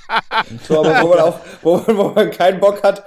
[0.68, 3.04] so, aber wo man auch, wo man, wo man keinen Bock hat,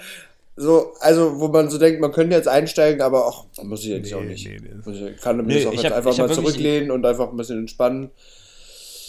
[0.56, 4.12] so, also wo man so denkt, man könnte jetzt einsteigen, aber auch muss ich eigentlich
[4.14, 4.48] Nee, auch nicht.
[4.48, 4.70] nee, nee.
[4.84, 7.38] Muss ich kann mich Nee, auch ich jetzt hab- einfach mal zurücklehnen und einfach ein
[7.38, 8.12] bisschen entspannen.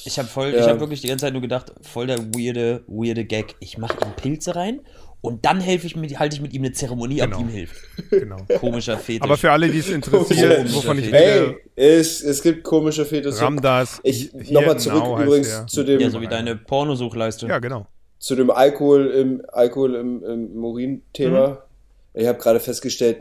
[0.05, 0.61] Ich habe voll, Ja.
[0.61, 3.55] ich habe wirklich die ganze Zeit nur gedacht, voll der weirde, weirde Gag.
[3.61, 4.81] Ich mache ihm Pilze rein
[5.21, 7.39] und dann helfe ich mit, halte ich mit ihm eine Zeremonie ab, Genau.
[7.39, 7.77] die ihm hilft.
[8.11, 8.37] Genau.
[8.59, 9.23] Komischer Fetisch.
[9.23, 13.41] Aber für alle, die es interessiert, wovon ich rede, es, es gibt komische Fetische.
[13.41, 14.01] Ramdas.
[14.03, 17.47] Ich nochmal zurück Nau heißt übrigens zu dem, ja, so wie deine Pornosuchleiste.
[17.47, 17.87] Ja, genau.
[18.19, 21.49] zu dem Alkohol im Alkohol im, im Urin-Thema.
[21.49, 22.21] Mhm.
[22.21, 23.19] Ich habe gerade festgestellt,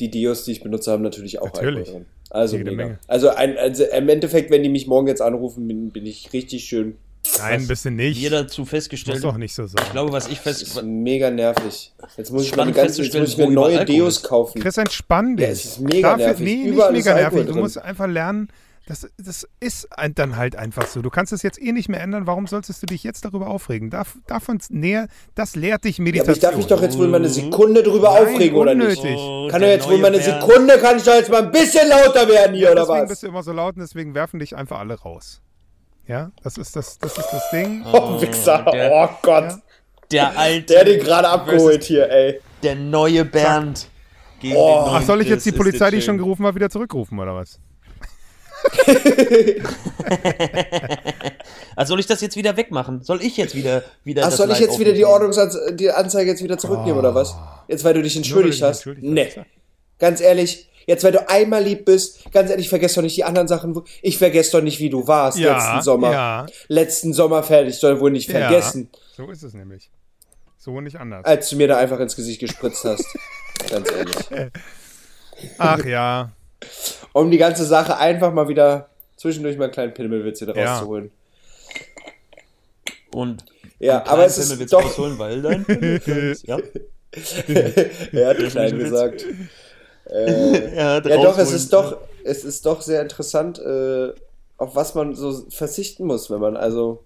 [0.00, 1.88] die Deos, die ich benutze, haben natürlich auch Natürlich.
[1.88, 2.06] Alkohol drin.
[2.30, 2.58] Also,
[3.06, 6.64] also, ein, also im Endeffekt, wenn die mich morgen jetzt anrufen, bin, bin ich richtig
[6.64, 6.96] schön.
[7.38, 8.20] Nein, ein bisschen nicht.
[8.20, 9.82] Wir dazu Muss festgestellt, doch nicht so sein.
[9.84, 11.92] ich glaube, was ich Das fest, ist mega nervig.
[12.16, 14.22] Jetzt muss ich meine ganzen, jetzt muss ich mir neue Alkohol Deos ist.
[14.24, 14.60] kaufen.
[14.60, 15.44] Chris, entspann dich.
[15.46, 16.44] Ja, es ist mega nervig.
[16.44, 17.46] Nee, nicht Überall ist mega nervig.
[17.46, 17.62] Du drin.
[17.62, 18.48] musst einfach lernen,
[18.86, 21.02] das, das ist ein- dann halt einfach so.
[21.02, 22.26] Du kannst es jetzt eh nicht mehr ändern.
[22.26, 23.90] Warum solltest du dich jetzt darüber aufregen?
[23.90, 26.34] Darf, davon näher, das lehrt dich Ja, aber Meditation.
[26.36, 28.98] ich darf mich doch jetzt wohl mal eine Sekunde drüber Nein, aufregen, oder nicht?
[28.98, 29.16] unnötig.
[29.18, 30.22] Oh, Kann doch jetzt wohl mal eine.
[30.22, 33.08] Sekunde, kann ich doch jetzt mal ein bisschen lauter werden hier, oder deswegen was?
[33.08, 35.42] bist du immer so laut und deswegen werfen dich einfach alle raus.
[36.06, 37.84] Ja, das ist das, das, ist das Ding.
[37.92, 38.64] Oh, Wichser.
[38.72, 39.50] der- oh Gott.
[40.12, 40.30] Ja.
[40.30, 42.40] der alte, Der hat den gerade abgeholt hier, ey.
[42.62, 43.88] der neue Bernd.
[44.38, 44.58] gegen Oh.
[44.84, 46.18] den neuen Ach, soll ich jetzt die Polizei, die schon schön.
[46.18, 47.58] gerufen hat, wieder zurückrufen oder was?
[51.76, 53.02] Also soll ich das jetzt wieder wegmachen?
[53.02, 55.04] Soll ich jetzt wieder wieder Ach, soll ich Live jetzt wieder die?
[55.04, 57.34] Ordnungsanzeige die Anzeige jetzt wieder zurücknehmen, oder was?
[57.68, 58.86] Jetzt, weil du dich entschuldigt hast?
[58.86, 59.26] Nee.
[59.26, 59.46] hast.
[59.98, 63.46] Ganz ehrlich, jetzt, weil du einmal lieb bist, ganz ehrlich, vergesst doch nicht die anderen
[63.46, 63.78] Sachen.
[64.00, 66.12] Ich vergesse doch nicht, wie du warst Ja, letzten Sommer.
[66.12, 66.46] ja.
[66.68, 69.90] Letzten Sommer fertig, soll wohl nicht vergessen, Ja, so ist es nämlich.
[70.56, 71.24] So nicht anders.
[71.24, 73.04] als du mir da einfach ins Gesicht gespritzt hast.
[73.70, 74.50] ganz ehrlich.
[75.58, 76.32] Ach ja.
[77.16, 80.74] Um die ganze Sache einfach mal wieder zwischendurch mal einen kleinen Pimmelwitz hier Ja.
[80.74, 81.10] rauszuholen.
[83.10, 83.42] Und
[83.78, 85.64] Ja, aber es ist doch- rausholen, weil dein.
[86.44, 86.58] Ja.
[88.12, 89.24] er hat klein gesagt.
[90.06, 94.12] Hat Ja, doch, es ist doch, es ist doch sehr interessant, äh,
[94.58, 97.02] auf was man so verzichten muss, wenn man also.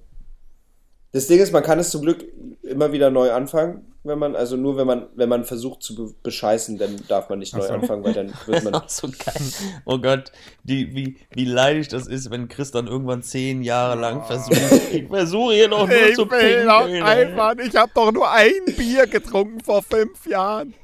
[1.13, 2.25] Das Ding ist, man kann es zum Glück
[2.63, 6.15] immer wieder neu anfangen, wenn man, also nur wenn man, wenn man versucht zu be
[6.23, 7.73] bescheißen, dann darf man nicht neu so.
[7.75, 8.75] anfangen, weil dann wird man.
[8.75, 9.43] Auch so geil.
[9.85, 10.33] Oh Gott,
[10.65, 14.59] die, wie, wie leidig das ist, wenn Chris dann irgendwann zehn Jahre lang versucht.
[14.93, 16.69] Ich versuche hier noch nur Ich zu pinkeln.
[16.69, 20.75] einfach, ich habe doch nur ein Bier getrunken vor fünf Jahren.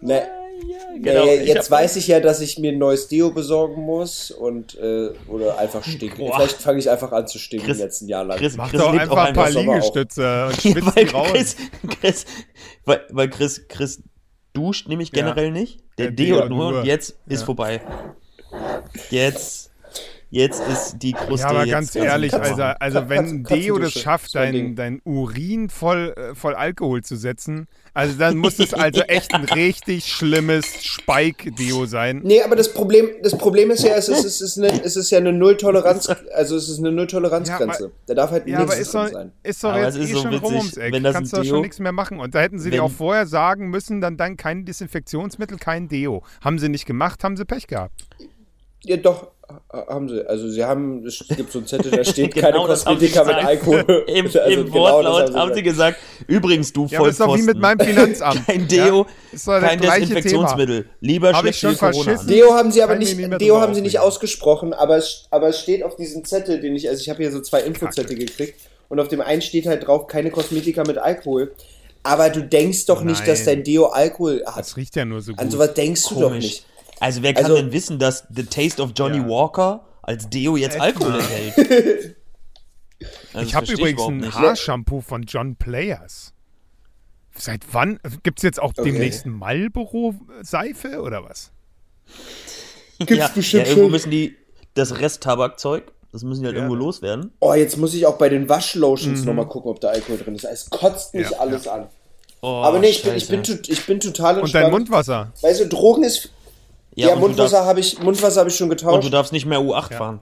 [0.00, 0.26] Ne,
[0.68, 1.24] Ja, genau.
[1.26, 4.76] Ich jetzt hab- weiß ich ja, dass ich mir ein neues Deo besorgen muss und
[4.78, 6.18] äh, oder einfach stinken.
[6.18, 6.34] Boah.
[6.36, 8.38] Vielleicht fange ich einfach an zu stinken Chris- jetzt ein Jahr lang.
[8.38, 9.50] Chris, Mach Chris doch einfach ein paar.
[9.50, 11.28] Liegestütze und Ja, schwitzt weil die raus.
[11.32, 11.56] Chris,
[12.00, 12.24] Chris,
[12.84, 14.02] weil, weil Chris, Chris
[14.52, 15.22] duscht nämlich Ja.
[15.22, 15.80] generell nicht.
[15.98, 16.80] Der Der Deo Deo nur nur.
[16.80, 17.46] und jetzt ist Ja.
[17.46, 17.80] vorbei.
[19.10, 19.70] Jetzt,
[20.34, 24.34] jetzt ist die Kruste Ja, aber jetzt ganz ehrlich, also, also wenn Deo das schafft,
[24.34, 29.32] dein, dein Urin voll, äh, voll Alkohol zu setzen, also dann muss es also echt
[29.34, 32.20] ein richtig schlimmes Spike-Deo sein.
[32.24, 35.10] Nee, aber das Problem, das Problem ist ja, es ist, es ist, eine, es ist
[35.10, 37.84] ja eine Nulltoleranz, also es ist eine Nulltoleranzgrenze.
[37.84, 39.32] Ja, da darf halt Ja, aber nichts ist drin doch, sein.
[39.44, 40.92] ist doch Aber jetzt ist eh so schon rum witzig, ums Eck.
[40.92, 42.18] wenn das Kannst du schon Deo- nichts mehr machen.
[42.18, 45.86] Und da hätten sie dir wenn- auch vorher sagen müssen, dann, dann kein Desinfektionsmittel, kein
[45.88, 46.24] Deo.
[46.42, 48.04] Haben sie nicht gemacht, haben sie Pech gehabt.
[48.82, 49.28] Ja, doch,
[49.72, 50.26] haben sie.
[50.28, 53.34] Also sie haben, es gibt so einen Zettel, da steht Genau keine das Kosmetika mit.
[53.36, 54.04] Alkohol.
[54.06, 57.26] Im, Also im genau Wortlaut das haben sie gesagt, übrigens, du Ja, aber ist doch
[57.26, 57.46] wie Vollpfosten.
[57.54, 58.44] mit meinem Finanzamt.
[58.46, 60.86] Kein Deo, Ja, das kein Desinfektionsmittel.
[61.00, 62.22] Lieber Hab ich schlecht viel Corona.
[62.24, 65.82] Deo haben sie aber nicht, Deo haben sie nicht ausgesprochen, aber es, aber es steht
[65.82, 69.08] auf diesem Zettel, den ich, also ich habe hier so zwei Infozettel gekriegt und auf
[69.08, 71.52] dem einen steht halt drauf, keine Kosmetika mit Alkohol.
[72.06, 73.56] Aber du denkst doch nicht, dass Nein.
[73.56, 74.58] dein Deo Alkohol hat.
[74.58, 75.40] Das riecht ja nur so gut.
[75.40, 76.44] An sowas denkst du doch Komisch.
[76.44, 76.66] nicht.
[77.00, 79.28] Also wer kann Also- denn wissen, dass The Taste of Johnny Ja.
[79.28, 82.16] Walker als Deo jetzt Alkohol enthält?
[83.34, 84.34] Also, ich habe übrigens ein.
[84.34, 86.32] Haarshampoo von John Players.
[87.36, 87.98] Seit wann?
[88.22, 88.84] Gibt es jetzt auch Okay.
[88.92, 91.50] demnächst Marlboro-Seife oder was?
[93.00, 93.90] Gibt's ja, bestimmt ja, irgendwo schon.
[93.92, 94.36] müssen die
[94.74, 96.62] das Resttabakzeug, das müssen die halt Ja.
[96.62, 97.32] irgendwo loswerden.
[97.40, 100.34] Oh, jetzt muss ich auch bei den Waschlotions noch nochmal gucken, ob da Alkohol drin
[100.36, 100.44] ist.
[100.44, 101.32] Es kotzt mich Mhm.
[101.32, 101.88] Ja, alles an.
[102.40, 104.64] Oh, Aber nee, ich bin, ich, bin, ich bin total Und entspannt.
[104.64, 105.32] dein Mundwasser.
[105.42, 106.30] Weißt du, Drogen ist.
[106.96, 109.12] Ja, und, du Mundwasser darfst, habe ich, Mundwasser habe ich schon und du getauscht.
[109.12, 110.20] darfst nicht mehr U8 fahren.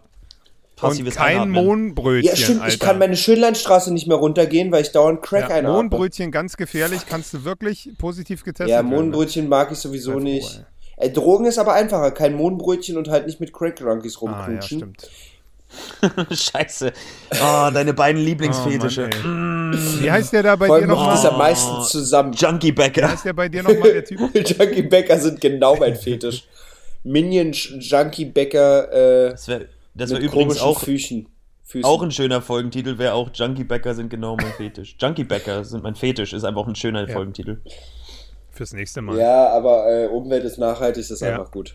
[0.81, 1.65] Und kein Einatmen.
[1.65, 2.75] Mohnbrötchen, Ja, stimmt, Alter.
[2.75, 5.77] ich kann meine Schönleinstraße nicht mehr runtergehen, weil ich dauernd Crack ja, einatme.
[5.77, 8.91] Mohnbrötchen ganz gefährlich, kannst du wirklich positiv getestet Ja, werden.
[8.91, 8.97] ne?
[8.97, 10.65] Mohnbrötchen mag ich sowieso froh, nicht.
[10.97, 12.11] Ey, Drogen ist aber einfacher.
[12.11, 14.79] Kein Mohnbrötchen und halt nicht mit Crack-Runkies Ah, ja, rumknutschen.
[14.79, 15.11] stimmt.
[16.31, 16.93] Scheiße.
[17.35, 19.09] Oh, deine beiden Oh, Lieblingsfetische.
[19.25, 20.03] Mann, ey.
[20.03, 21.27] Wie heißt der da bei Vor dir nochmal?
[21.27, 22.33] am meisten zusammen.
[22.35, 23.09] Junkie Wie Bäcker.
[23.11, 24.19] heißt der bei dir nochmal, der Typ?
[24.35, 26.45] Junkie Bäcker sind genau mein Fetisch.
[27.05, 28.93] Minion Junkie Bäcker
[29.27, 31.29] äh, Das wäre das wär mit übrigens komischen auch, Füßen.
[31.65, 31.85] Füßen.
[31.85, 34.97] auch ein schöner Folgentitel, wäre auch Junkie Bäcker sind genau mein Fetisch.
[35.01, 37.13] Junkie Bäcker sind mein Fetisch, ist einfach auch ein schöner Ja.
[37.15, 37.61] Folgentitel.
[38.51, 39.19] Fürs nächste Mal.
[39.19, 41.31] Ja, aber äh, Umwelt ist nachhaltig, ist Ja.
[41.39, 41.75] einfach gut.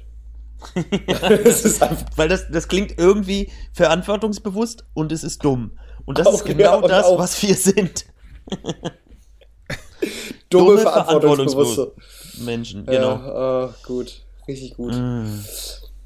[1.19, 2.05] das ist einfach.
[2.15, 5.77] Weil das, das klingt irgendwie verantwortungsbewusst und es ist dumm.
[6.05, 8.05] Und das Auch, ist genau ja, das, auch- was wir sind.
[10.49, 11.91] Dumme, Dumme, verantwortungsbewusste.
[12.45, 13.09] Menschen, genau.
[13.17, 14.21] Ja, oh, gut.
[14.47, 14.93] Richtig gut.
[14.95, 15.25] Mm.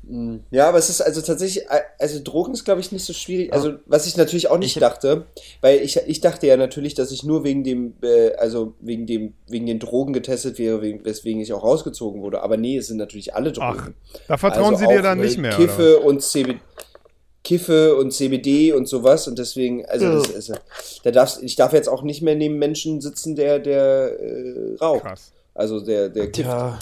[0.04, 0.40] Mm.
[0.50, 3.54] Ja, aber es ist also tatsächlich, äh, also Drogen ist, glaube ich, nicht so schwierig.
[3.54, 5.26] Also, was ich natürlich auch nicht Ich- dachte,
[5.62, 9.34] weil ich, ich dachte ja natürlich, dass ich nur wegen dem, äh, also wegen dem,
[9.48, 12.42] wegen den Drogen getestet wäre, wegen, weswegen ich auch rausgezogen wurde.
[12.42, 13.94] Aber nee, es sind natürlich alle Drogen.
[14.28, 15.56] Da vertrauen Also sie dir dann äh, nicht mehr.
[15.56, 16.60] Kiffe und CBD.
[17.44, 20.16] Kiffe und CBD und sowas und deswegen, also Ja.
[20.16, 20.54] das ist,
[21.04, 24.82] da darfst, ich darf jetzt auch nicht mehr neben Menschen sitzen, der, der äh, oder?
[24.86, 25.02] raucht.
[25.04, 25.32] Krass.
[25.56, 26.48] Also der, der kifft.
[26.50, 26.78] Tja,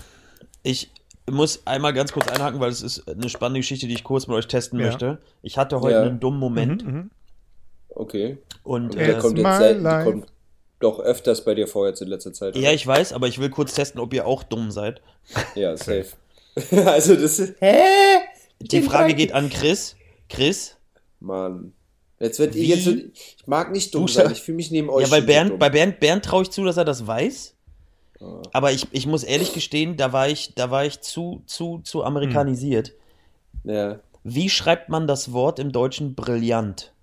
[0.64, 0.92] ich
[1.32, 4.36] muss einmal ganz kurz einhaken, weil es ist eine spannende Geschichte, die ich kurz mit
[4.38, 4.88] euch testen Ja.
[4.88, 5.18] möchte.
[5.42, 6.02] Ich hatte heute Ja.
[6.04, 7.12] einen dummen Moment Mhm, mhm.
[7.90, 8.38] Okay.
[8.64, 10.26] und Und Ja, der kommt jetzt selten, die kommt
[10.80, 12.56] doch öfters bei dir vor jetzt in letzter Zeit.
[12.56, 12.74] ja, oder?
[12.74, 15.02] ich weiß, aber ich will kurz testen, ob ihr auch dumm seid.
[15.56, 16.08] Ja, safe.
[16.86, 17.56] also das ist.
[17.60, 17.82] Hä?
[18.62, 19.96] Die Frage geht an Chris.
[20.30, 20.78] Chris,
[21.20, 21.74] Mann.
[22.20, 22.66] Jetzt wird Wie?
[22.68, 24.32] jetzt wird, ich mag nicht dumm Du sein.
[24.32, 25.06] Ich fühle mich neben euch.
[25.06, 25.60] ja, weil Bernd, dumm.
[25.60, 27.56] bei Bernd, Bernd traue ich zu, dass er das weiß.
[28.22, 28.42] Ah.
[28.52, 32.04] Aber ich, ich muss ehrlich gestehen, da war ich, da war ich zu, zu, zu
[32.04, 32.94] amerikanisiert.
[33.64, 34.00] Ja.
[34.24, 36.94] Wie schreibt man das Wort im Deutschen brillant?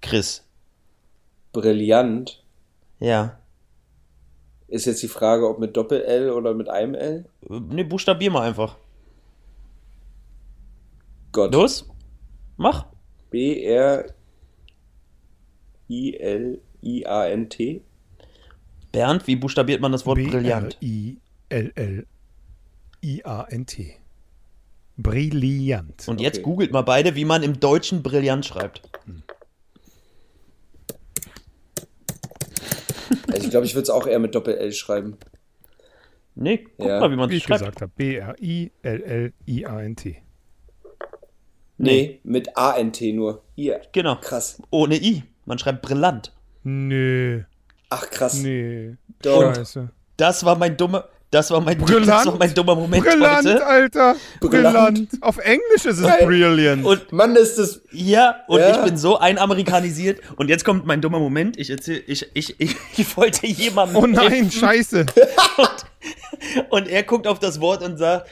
[0.00, 0.44] Chris.
[1.52, 2.42] Brillant.
[2.98, 3.38] Ja.
[4.68, 7.26] Ist jetzt die Frage, ob mit Doppel-L oder mit einem L?
[7.48, 8.76] Äh, Ne, buchstabier mal einfach.
[11.30, 11.52] Gott.
[11.52, 11.88] Los?
[12.56, 12.86] Mach.
[13.30, 14.12] B-R-I-L-I-A-N-T.
[18.92, 20.78] Bernd, wie buchstabiert man das Wort brillant?
[20.80, 22.06] B-R-I-L-L-I-A-N-T.
[24.98, 26.06] Brillant.
[26.08, 26.44] Und jetzt Okay.
[26.44, 28.82] googelt mal beide, wie man im Deutschen brillant schreibt.
[33.28, 35.16] Also ich glaube, ich würde es auch eher mit Doppel-L schreiben.
[36.34, 37.00] Nee, guck Ja.
[37.00, 37.60] mal, wie man Wie es ich schreibt.
[37.60, 37.92] gesagt habe.
[37.96, 38.62] B-R-I-L-L-I-A-N-T.
[41.78, 43.42] Nee, mit A-N-T nur.
[43.56, 43.80] Ihr.
[43.92, 44.16] Genau.
[44.16, 44.62] Krass.
[44.70, 45.24] Ohne I.
[45.46, 46.32] Man schreibt brillant.
[46.62, 47.42] Nö.
[47.94, 48.34] Ach krass.
[48.34, 48.94] Nee.
[49.22, 49.54] Don't.
[49.54, 49.88] Scheiße.
[50.16, 52.08] Das war mein dummer, das war mein, Brillant.
[52.08, 53.66] das war mein dummer Moment Brillant, heute.
[53.66, 54.16] Alter.
[54.40, 54.74] Brillant.
[54.74, 55.08] Brillant.
[55.22, 56.24] Auf Englisch ist es Geil.
[56.26, 56.84] brilliant.
[56.84, 57.80] Und Mann, ist das.
[57.90, 58.70] ja, und Ja.
[58.70, 60.20] ich bin so einamerikanisiert.
[60.36, 61.58] Und jetzt kommt mein dummer Moment.
[61.58, 63.96] Ich erzähl, ich, ich, ich, ich wollte jemandem.
[63.96, 64.50] oh nein, helfen.
[64.52, 65.06] scheiße.
[66.70, 68.28] Und er guckt auf das Wort und sagt,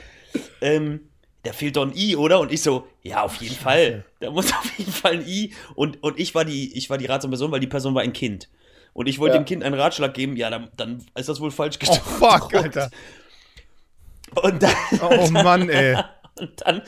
[0.61, 1.01] ähm,
[1.45, 2.41] da fehlt doch ein I, oder?
[2.41, 4.05] Und ich so, ja, auf jeden Fall.
[4.21, 5.53] Da muss auf jeden Fall ein I.
[5.75, 8.13] Und, und ich war die, ich war die ratsame Person, weil die Person war ein
[8.13, 8.49] Kind.
[8.93, 9.43] Und ich wollte Ja.
[9.43, 12.03] dem Kind einen Ratschlag geben, ja, dann, dann ist das wohl falsch Oh gedruckt.
[12.07, 12.91] fuck, Alter.
[14.43, 15.97] Und dann, Oh Mann, ey.
[16.39, 16.83] und dann,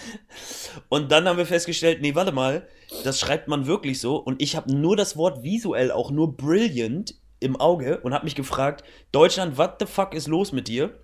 [0.89, 2.67] und dann haben wir festgestellt, nee, warte mal,
[3.05, 4.17] das schreibt man wirklich so.
[4.17, 8.35] Und ich habe nur das Wort visuell auch nur brilliant im Auge und habe mich
[8.37, 10.99] gefragt, Deutschland, what the fuck ist los mit dir?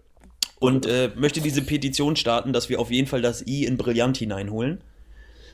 [0.60, 4.16] Und äh, möchte diese Petition starten, dass wir auf jeden Fall das I in brillant
[4.16, 4.82] hineinholen,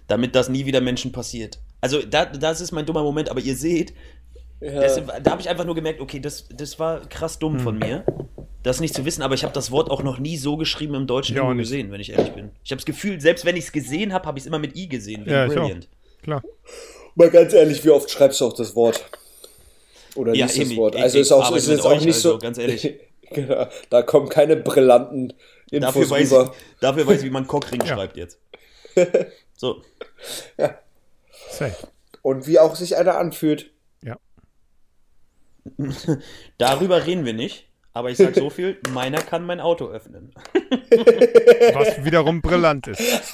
[0.07, 1.59] damit das nie wieder Menschen passiert.
[1.80, 3.92] Also da, das ist mein dummer Moment, aber ihr seht,
[4.61, 4.80] Ja.
[4.80, 8.05] das, da habe ich einfach nur gemerkt, okay, das, das war krass dumm von mir,
[8.62, 11.07] das nicht zu wissen, aber ich habe das Wort auch noch nie so geschrieben im
[11.07, 11.59] Deutschen Ich nicht.
[11.59, 12.50] gesehen, wenn ich ehrlich bin.
[12.64, 14.74] Ich habe das Gefühl, selbst wenn ich es gesehen habe, habe ich es immer mit
[14.76, 15.52] I gesehen, Ja, ich.
[15.52, 15.88] Brilliant.
[16.22, 16.42] Klar.
[17.14, 19.05] Mal ganz ehrlich, wie oft schreibst du auch das Wort?
[20.14, 20.94] Oder Ja, liest das Emi, Wort?
[20.94, 22.28] ich- Also ich ist auch, ist jetzt auch nicht so.
[22.34, 22.94] also, ganz ehrlich.
[23.32, 25.34] genau, da kommen keine brillanten
[25.70, 26.55] Dafür Infos weiß, ich, rüber.
[26.80, 27.94] dafür weiß ich, wie man Cockring Ja.
[27.94, 28.38] schreibt jetzt.
[29.57, 29.82] So,
[31.50, 31.76] Safe.
[32.22, 33.70] Und wie auch sich einer anfühlt.
[36.59, 40.33] Darüber reden wir nicht, aber ich sag so viel, meiner kann mein Auto öffnen.
[41.75, 43.01] Was wiederum brillant ist.
[43.01, 43.33] ist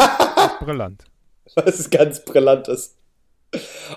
[0.61, 1.05] brillant.
[1.55, 2.97] Was ganz brillant ist.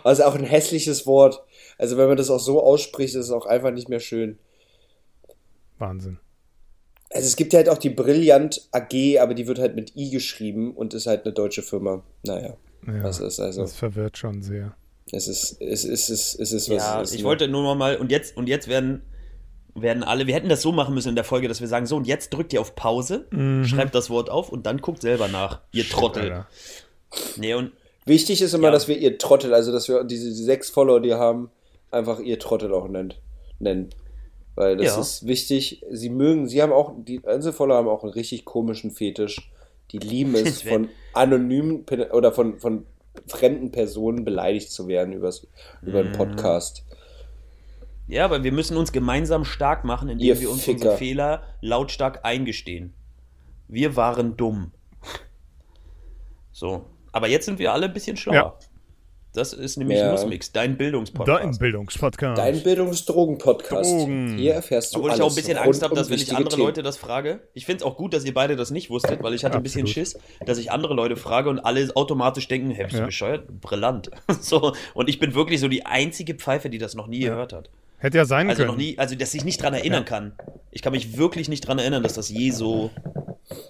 [0.04, 1.44] Also auch ein hässliches Wort.
[1.78, 4.40] Also wenn man das auch so ausspricht, ist es auch einfach nicht mehr schön.
[5.78, 6.20] Wahnsinn.
[7.12, 10.10] Also es gibt ja halt auch die Brillant AG, aber die wird halt mit I
[10.10, 12.04] geschrieben und ist halt eine deutsche Firma.
[12.26, 12.56] Naja,
[12.88, 13.62] Ja, was ist also?
[13.62, 14.76] das verwirrt schon sehr.
[15.14, 17.16] Es ist, es ist, es ist, es ist was Ja, es ist.
[17.18, 19.04] ich wollte nur noch mal, und jetzt, und jetzt werden,
[19.76, 21.96] werden alle, wir hätten das so machen müssen in der Folge, dass wir sagen, so,
[21.98, 23.28] und jetzt drückt ihr auf Pause,
[23.64, 26.24] schreibt das Wort auf und dann guckt selber nach, ihr Trottel.
[26.24, 26.48] Alter.
[27.38, 27.72] Nee, und
[28.06, 28.72] Wichtig ist immer, Ja.
[28.72, 31.50] dass wir ihr Trottel, also dass wir diese sechs Follower, die haben,
[31.90, 33.22] einfach ihr Trottel auch nennt,
[33.60, 33.92] nennen.
[34.56, 35.00] Weil das Ja.
[35.00, 35.82] ist wichtig.
[35.90, 39.50] Sie mögen, sie haben auch, die Einzelfollower haben auch einen richtig komischen Fetisch.
[39.92, 42.86] Die lieben es, von anonymen oder von, von
[43.28, 45.48] fremden Personen beleidigt zu werden übers,
[45.82, 46.08] über Mhm.
[46.08, 46.86] einen Podcast.
[48.08, 50.76] ja, aber wir müssen uns gemeinsam stark machen, indem Ihr wir uns Ficker.
[50.78, 52.94] unsere Fehler lautstark eingestehen.
[53.68, 54.72] Wir waren dumm.
[56.52, 56.86] So.
[57.12, 58.36] Aber jetzt sind wir alle ein bisschen schlauer.
[58.36, 58.58] Ja.
[59.34, 60.12] Das ist nämlich Ja.
[60.12, 61.44] Nussmix, dein Bildungspodcast.
[61.44, 62.38] Dein Bildungspodcast.
[62.38, 63.92] Dein Bildungsdrogen-Podcast.
[63.92, 64.38] Drogen.
[64.38, 66.30] Hier erfährst du Obwohl ich alles auch ein bisschen Angst habe, um dass wenn ich
[66.36, 66.62] andere Themen.
[66.68, 69.34] Leute das frage, ich finde es auch gut, dass ihr beide das nicht wusstet, weil
[69.34, 70.08] ich hatte ein bisschen Absolut.
[70.08, 73.06] Schiss, dass ich andere Leute frage und alle automatisch denken, hä, bist du Ja.
[73.08, 73.48] bescheuert?
[73.60, 74.12] Brillant.
[74.40, 77.70] so, und ich bin wirklich so die einzige Pfeife, die das noch nie gehört hat.
[77.98, 78.72] Hätte ja sein Also können.
[78.72, 80.34] noch nie, also dass ich nicht dran erinnern kann.
[80.72, 82.92] Ich kann mich wirklich nicht dran erinnern, dass das je so.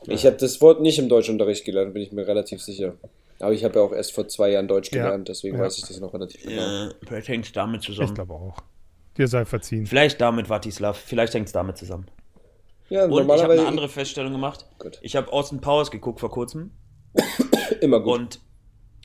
[0.08, 2.96] Ich habe das Wort nicht im Deutschunterricht gelernt, bin ich mir relativ sicher.
[3.44, 5.04] Aber ich habe ja auch erst vor zwei Jahren Deutsch Ja.
[5.04, 5.64] gelernt, deswegen Ja.
[5.64, 6.88] weiß ich das noch relativ genau.
[6.88, 8.14] Äh, vielleicht hängt es damit Ich zusammen.
[8.16, 8.58] glaube auch.
[9.18, 9.86] Dir sei verziehen.
[9.86, 10.98] Vielleicht damit, Vatislav.
[10.98, 12.08] Vielleicht hängt es damit zusammen.
[12.90, 14.66] Ja, Und ich habe normalerweise eine andere Feststellung gemacht.
[14.80, 15.00] Gut.
[15.02, 16.72] Ich habe Austin Powers geguckt vor kurzem.
[17.82, 18.14] immer gut.
[18.20, 18.40] Und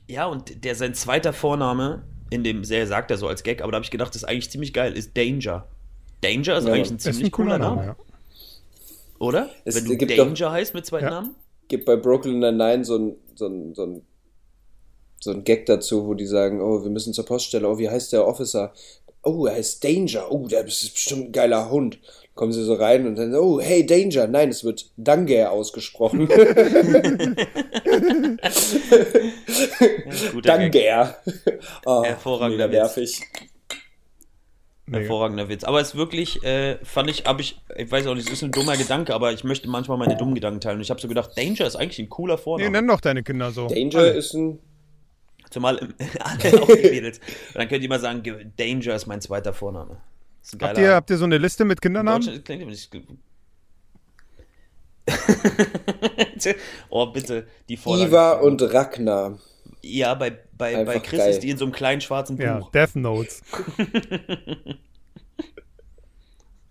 [0.08, 3.72] ja, und der sein zweiter Vorname, in dem sehr sagt er so als Gag, aber
[3.72, 5.66] da habe ich gedacht, das ist eigentlich ziemlich geil, ist Danger.
[6.22, 7.96] Danger ist Ja, eigentlich ein Ist ein ziemlich cooler cooler Name, Name, ja.
[9.18, 9.50] oder?
[9.64, 11.10] Es Wenn du gibt Danger heißt mit zweiten Ja.
[11.10, 11.34] Namen?
[11.68, 14.02] gibt bei Brooklyn Nine-Nine so ein, so ein, so ein,
[15.20, 18.12] so ein Gag dazu, wo die sagen, oh, wir müssen zur Poststelle, oh, wie heißt
[18.12, 18.72] der Officer?
[19.22, 21.98] Oh, er heißt Danger, oh, der ist bestimmt ein geiler Hund.
[22.34, 24.28] Kommen sie so rein und dann, oh, hey, Danger.
[24.28, 26.28] Nein, es wird Danger ausgesprochen.
[30.32, 30.72] Guter Gag.
[30.72, 31.16] Danger.
[31.84, 32.96] Oh, Hervorragender mega Witz.
[32.96, 33.20] nervig.
[34.86, 34.98] Nee.
[35.00, 35.64] Hervorragender Witz.
[35.64, 38.42] Aber es ist wirklich, äh, fand ich, habe ich, ich weiß auch nicht, es ist
[38.42, 40.76] ein dummer Gedanke, aber ich möchte manchmal meine dummen Gedanken teilen.
[40.76, 42.70] Und ich habe so gedacht, Danger ist eigentlich ein cooler Nee, Vorname.
[42.70, 43.66] nenn doch deine Kinder so.
[43.68, 44.10] Danger Alle.
[44.10, 44.58] ist ein,
[45.50, 47.18] Zumal im- alle auch die Mädels.
[47.48, 50.00] Und dann könnt ihr mal sagen, ge- Danger ist mein zweiter Vorname.
[50.42, 52.20] Das ist ein Habt ihr, habt ihr so eine Liste mit In Kindernamen?
[52.22, 52.90] Deutschland klingt aber nicht.
[56.90, 58.10] oh, bitte, die Vorlage.
[58.10, 59.38] Iva und Ragnar.
[59.82, 61.30] Ja, bei, bei, bei Chris geil.
[61.30, 62.44] ist die in so einem kleinen schwarzen Buch.
[62.44, 63.42] Ja, Death Notes.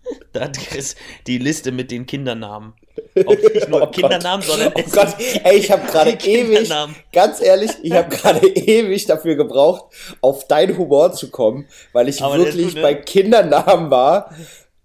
[0.32, 0.94] Da hat Chris
[1.26, 2.74] die Liste mit den Kindernamen.
[3.26, 3.94] Auch nicht nur Oh Gott.
[3.94, 6.70] Kindernamen, sondern Oh Gott, ey, ich habe gerade ewig,
[7.12, 9.86] ganz ehrlich, ich habe gerade ewig dafür gebraucht,
[10.20, 12.82] auf deinen Humor zu kommen, weil ich Aber wirklich gut, ne?
[12.82, 14.34] bei Kindernamen war,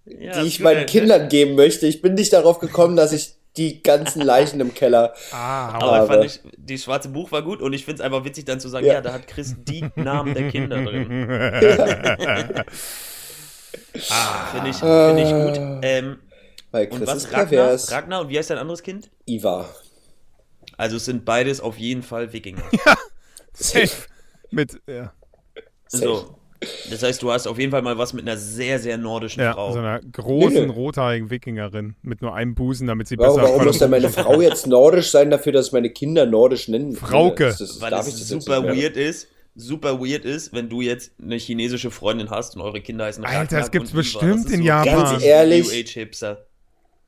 [0.06, 0.86] Ja, die ich gut, meinen ne?
[0.86, 1.86] Kindern geben möchte.
[1.86, 5.14] Ich bin nicht darauf gekommen, dass ich die ganzen Leichen im Keller.
[5.30, 8.24] Ah, Aber, Aber- fand ich, die schwarze Buch war gut und ich finde es einfach
[8.24, 8.94] witzig, dann zu sagen, ja.
[8.94, 9.00] Ja.
[9.00, 11.28] da hat Chris die Namen der Kinder drin.
[14.52, 15.80] Finde ich, find ich gut.
[15.82, 16.18] Ähm,
[16.70, 17.16] Weil und Chris was?
[17.16, 17.46] ist Ragnar?
[17.46, 17.92] pervers.
[17.92, 19.10] Ragnar und wie heißt dein anderes Kind?
[19.26, 19.68] Iva.
[20.76, 22.62] Also es sind beides auf jeden Fall Wikinger.
[23.52, 23.90] Safe.
[24.50, 25.12] Mit, ja,
[25.88, 26.36] so.
[26.90, 29.52] Das heißt, du hast auf jeden Fall mal was mit einer sehr, sehr nordischen ja
[29.52, 29.72] Frau.
[29.72, 30.72] so einer großen, Nö.
[30.72, 34.40] rothaarigen Wikingerin mit nur einem Busen, damit sie Warum, besser warum muss denn meine Frau
[34.40, 36.96] jetzt nordisch sein dafür, dass meine Kinder nordisch nennen?
[36.96, 37.44] Frauke.
[37.44, 40.80] Das, das, weil darf es ich das super weird ist, super weird ist, wenn du
[40.80, 44.44] jetzt eine chinesische Freundin hast und eure Kinder heißen Alter, Ragnar das gibt's bestimmt Das
[44.46, 45.04] ist in so Japan.
[45.04, 45.66] ganz ehrlich.
[45.66, 46.46] New Age Hipster.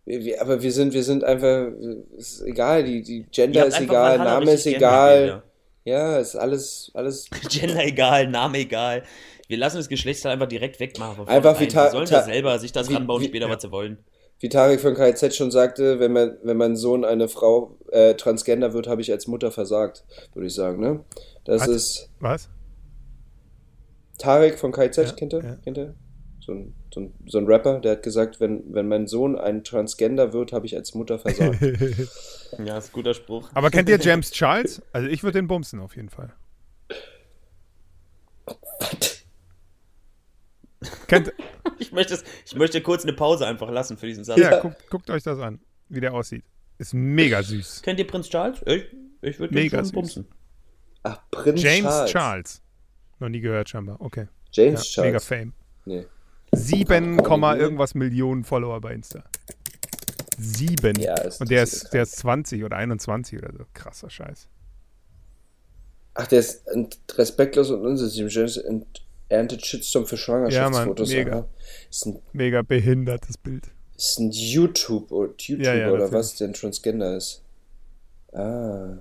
[0.05, 1.69] Wir- wir- Aber wir sind, wir sind einfach,
[2.17, 5.43] ist egal, die, die Gender ist egal, Name ist egal.
[5.85, 7.29] Ja, ist alles, alles.
[7.51, 9.03] Gender egal, Name egal.
[9.49, 11.27] Wir lassen das Geschlechtsteil einfach direkt wegmachen.
[11.29, 13.55] Einfach wie sollen ja selber sich das wie- ranbauen, wie- später, ja.
[13.55, 13.99] was sie wollen.
[14.39, 18.75] Wie Tarek von KZ schon sagte, wenn, man, wenn mein Sohn eine Frau äh, Transgender
[18.75, 21.01] wird, habe ich als Mutter versagt, würde ich sagen, ne?
[21.47, 21.69] Das Was?
[21.69, 22.49] ist Was?
[24.19, 25.43] Tarek von KZ, Ja, kennt ihr?
[25.45, 25.57] ja.
[25.57, 25.95] Kennt ihr?
[26.41, 29.65] So ein, so, ein, so ein Rapper, der hat gesagt, wenn, wenn mein Sohn ein
[29.65, 31.59] Transgender wird, habe ich als Mutter versagt.
[32.65, 33.51] Ja, ist ein guter Spruch.
[33.55, 34.81] Aber kennt ihr James Charles?
[34.93, 36.33] Also ich würde den bumsen auf jeden Fall.
[41.09, 41.33] Kennt,
[41.79, 44.39] Ich möchte, es- ich möchte kurz eine Pause einfach lassen für diesen Satz.
[44.39, 46.45] ja, guckt, guckt euch das an, wie der aussieht.
[46.79, 47.83] Ist mega süß.
[47.83, 48.61] Kennt ihr Prinz Charles?
[48.67, 48.85] Ich,
[49.23, 49.93] ich würde den Mega schon süß.
[49.93, 50.27] bumsen.
[51.13, 52.11] Ach, Prinz James Charles.
[52.11, 52.63] Charles.
[53.21, 54.01] Noch nie gehört scheinbar.
[54.01, 54.27] Okay.
[54.53, 55.25] James Ja, mega Charles.
[55.27, 55.53] Fame.
[55.85, 56.07] Nee.
[56.53, 59.23] 7, Komma irgendwas Millionen Follower bei Insta.
[60.39, 60.99] Sieben.
[61.01, 63.65] Ja, ist- Und der ist der ist 20 oder 21 oder so.
[63.75, 64.49] Krasser Scheiß.
[66.15, 66.65] Ach, der ist
[67.15, 68.31] respektlos und unsensitiv.
[68.33, 71.11] James ent- erntet Shitstorm für Schwangerschaftsfotos.
[71.13, 71.49] Ja, Mann, mega.
[71.91, 73.71] Ist ein, Mega behindertes Bild.
[73.97, 76.13] ist ein YouTube oder YouTuber Ja, ja, oder natürlich.
[76.13, 77.43] was, der ein Transgender ist.
[78.33, 78.97] Ah.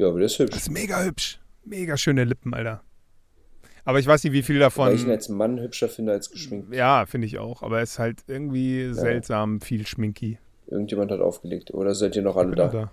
[0.00, 0.52] Ja, aber der ist hübsch.
[0.52, 1.38] Das ist mega hübsch.
[1.64, 2.82] Mega schöne Lippen, Alter.
[3.84, 5.10] Aber ich weiß nicht, wie viel Weil ich ihn davon.
[5.10, 6.74] als Mann hübscher finde als geschminkt.
[6.74, 7.62] Ja, finde ich auch.
[7.62, 10.38] Aber er ist halt irgendwie seltsam viel schminky.
[10.66, 11.72] Irgendjemand hat aufgelegt.
[11.72, 12.68] Oder seid ihr noch alle da?
[12.68, 12.90] Oder?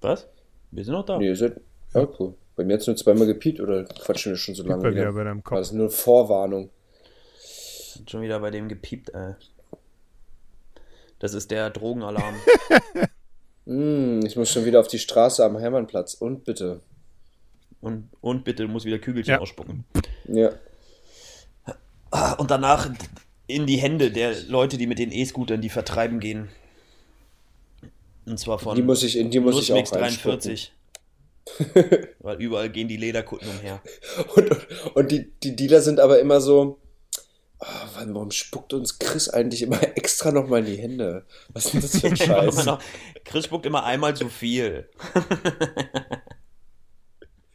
[0.00, 0.28] Was?
[0.70, 1.18] Wir sind noch da.
[1.18, 1.60] Nee, ihr seid.
[1.94, 2.34] Ja, cool.
[2.56, 5.12] Bei mir hat es nur zweimal gepiept oder quatschen wir schon so lange Bei wieder
[5.12, 5.58] bei deinem War Kopf.
[5.58, 6.70] das nur Vorwarnung?
[7.98, 9.34] Hat Schon wieder bei dem gepiept, ey.
[11.18, 12.34] Das ist der Drogenalarm.
[13.68, 16.14] Hm, ich muss schon wieder auf die Straße am Hermannplatz.
[16.14, 16.80] Und bitte.
[17.80, 19.40] und, und bitte, du musst wieder Kügelchen Ja.
[19.40, 19.84] ausspucken.
[20.26, 20.50] Ja.
[22.38, 22.90] Und danach
[23.46, 26.48] in die Hände der Leute, die mit den E-Scootern die vertreiben gehen.
[28.26, 30.40] Und zwar von Die muss ich, in die muss ich auch reinspucken.
[30.40, 30.72] 43.
[32.20, 33.80] Weil überall gehen die Lederkutten umher.
[34.34, 34.66] Und, und,
[34.96, 36.78] und die, die Dealer sind aber immer so.
[37.60, 41.24] Oh, warum spuckt uns Chris eigentlich immer extra nochmal in die Hände?
[41.52, 42.16] Was ist denn das für ein
[42.54, 42.66] Scheiß?
[43.24, 44.88] Chris spuckt immer einmal zu viel.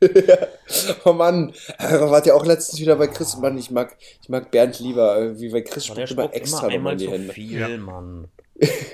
[1.05, 3.37] oh Mann, äh, wart ja auch letztens wieder bei Chris.
[3.37, 6.35] Mann, ich mag, ich mag Bernd lieber, äh, wie bei Chris Aber der spuckt immer
[6.35, 7.33] spuckt extra immer nochmal einmal in die zu Hände.
[7.33, 7.67] viel, Ja.
[7.77, 8.27] Mann.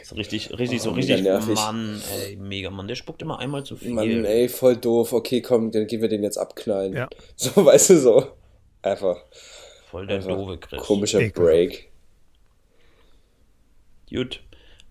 [0.04, 1.56] So richtig, richtig, so Oh, mega richtig, nervig.
[1.56, 2.88] Mann, ey, mega, Mann.
[2.88, 3.92] Der spuckt immer einmal zu viel.
[3.94, 5.14] Mann, ey, voll doof.
[5.14, 6.94] Okay, komm, dann gehen wir den jetzt abknallen.
[6.94, 7.10] Ja.
[7.36, 8.28] So, weißt du, so.
[8.82, 9.18] Einfach.
[9.90, 10.82] Voll der einfach doofe Chris.
[10.82, 11.36] Komischer Ekelhaft.
[11.36, 11.90] Break.
[14.12, 14.42] Gut,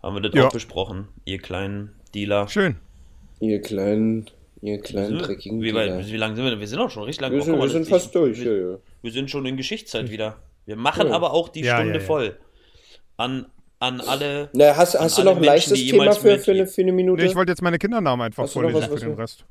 [0.02, 0.46] haben wir das Ja.
[0.46, 2.48] auch besprochen, ihr kleinen Dealer.
[2.48, 2.76] Schön.
[3.40, 4.30] Ihr kleinen,
[4.62, 5.98] ihr kleinen dreckigen wie, Dealer.
[5.98, 6.60] weit, wie lange sind wir denn?
[6.60, 7.34] Wir sind auch schon richtig lange.
[7.34, 8.76] Wir Oh, sind, wir sind fast ich- durch, ja, Wir, ja.
[9.02, 10.36] wir sind schon in Geschichtszeit wieder.
[10.66, 11.14] Wir machen Ja.
[11.14, 12.06] aber auch die Ja, Stunde ja, ja.
[12.06, 12.38] voll.
[13.16, 13.46] An,
[13.80, 14.50] an alle.
[14.52, 16.82] Na, hast, An hast du alle noch ein Menschen, leichtes Thema für, für, eine, für
[16.82, 17.22] eine Minute?
[17.22, 19.44] Nee, ich wollte jetzt meine Kindernamen einfach Hast du vorlesen was, für was den Rest.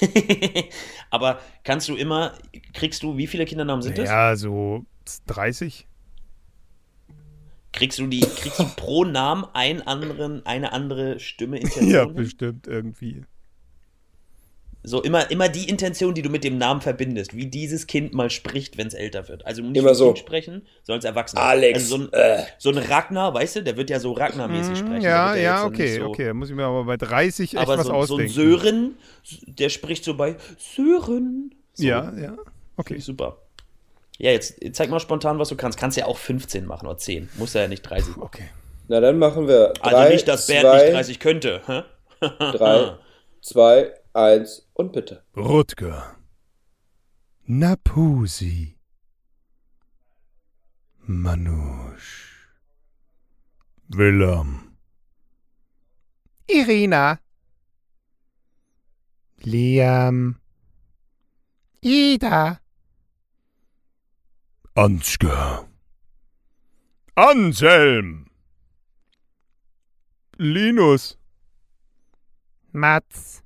[1.10, 2.34] aber kannst du immer,
[2.72, 4.08] kriegst du, wie viele Kindernamen sind das?
[4.08, 4.84] Ja, so
[5.26, 5.86] 30.
[7.72, 11.90] Kriegst du die, kriegst du pro Namen einen anderen, eine andere Stimme, Intention?
[11.90, 13.24] Ja, bestimmt irgendwie.
[14.86, 18.28] So immer, immer die Intention, die du mit dem Namen verbindest, wie dieses Kind mal
[18.28, 19.46] spricht, wenn es älter wird.
[19.46, 20.06] Also nicht Immer wie so.
[20.08, 21.40] Kind sprechen, sondern als Erwachsener.
[21.40, 22.42] Alex, Also so ein, äh.
[22.58, 25.00] so ein Ragnar, weißt du, der wird ja so Ragnar-mäßig sprechen.
[25.00, 26.26] Der Ja, ja, okay, so, okay.
[26.26, 28.32] Da muss ich mir aber bei 30 echt Aber was so, so ein ausdenken.
[28.32, 28.94] Sören,
[29.46, 31.54] der spricht so bei Sören.
[31.72, 32.36] So, Ja, ja.
[32.76, 32.98] Okay.
[32.98, 33.38] super.
[34.18, 35.78] Ja, jetzt zeig mal spontan, was du kannst.
[35.78, 37.30] Kannst ja auch 15 machen oder 10.
[37.36, 38.22] Muss ja nicht 30 machen.
[38.22, 38.48] Okay.
[38.88, 39.72] Na, dann machen wir.
[39.80, 41.62] Also drei, nicht, dass Bernd nicht 30 könnte.
[41.66, 41.82] Hä?
[42.20, 42.92] Drei,
[43.40, 45.24] zwei, eins und bitte.
[45.36, 46.16] Rutger.
[47.46, 48.78] Napusi.
[51.06, 52.48] Manusch.
[53.88, 54.76] Willem.
[56.46, 57.20] Irina.
[59.42, 60.40] Liam.
[61.82, 62.60] Ida.
[64.74, 65.68] Ansgar.
[67.14, 68.30] Anselm.
[70.38, 71.18] Linus.
[72.72, 73.43] Mats.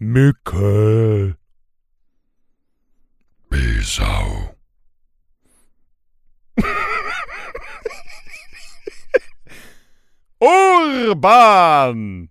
[0.00, 1.36] Mikkel.
[3.50, 4.54] Bisau.
[10.40, 12.30] Urban.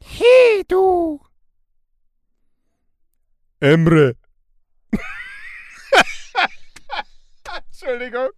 [0.00, 1.20] Hey, du.
[3.60, 4.16] Emre.
[7.70, 8.30] Entschuldigung.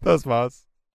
[0.00, 0.71] Das war's.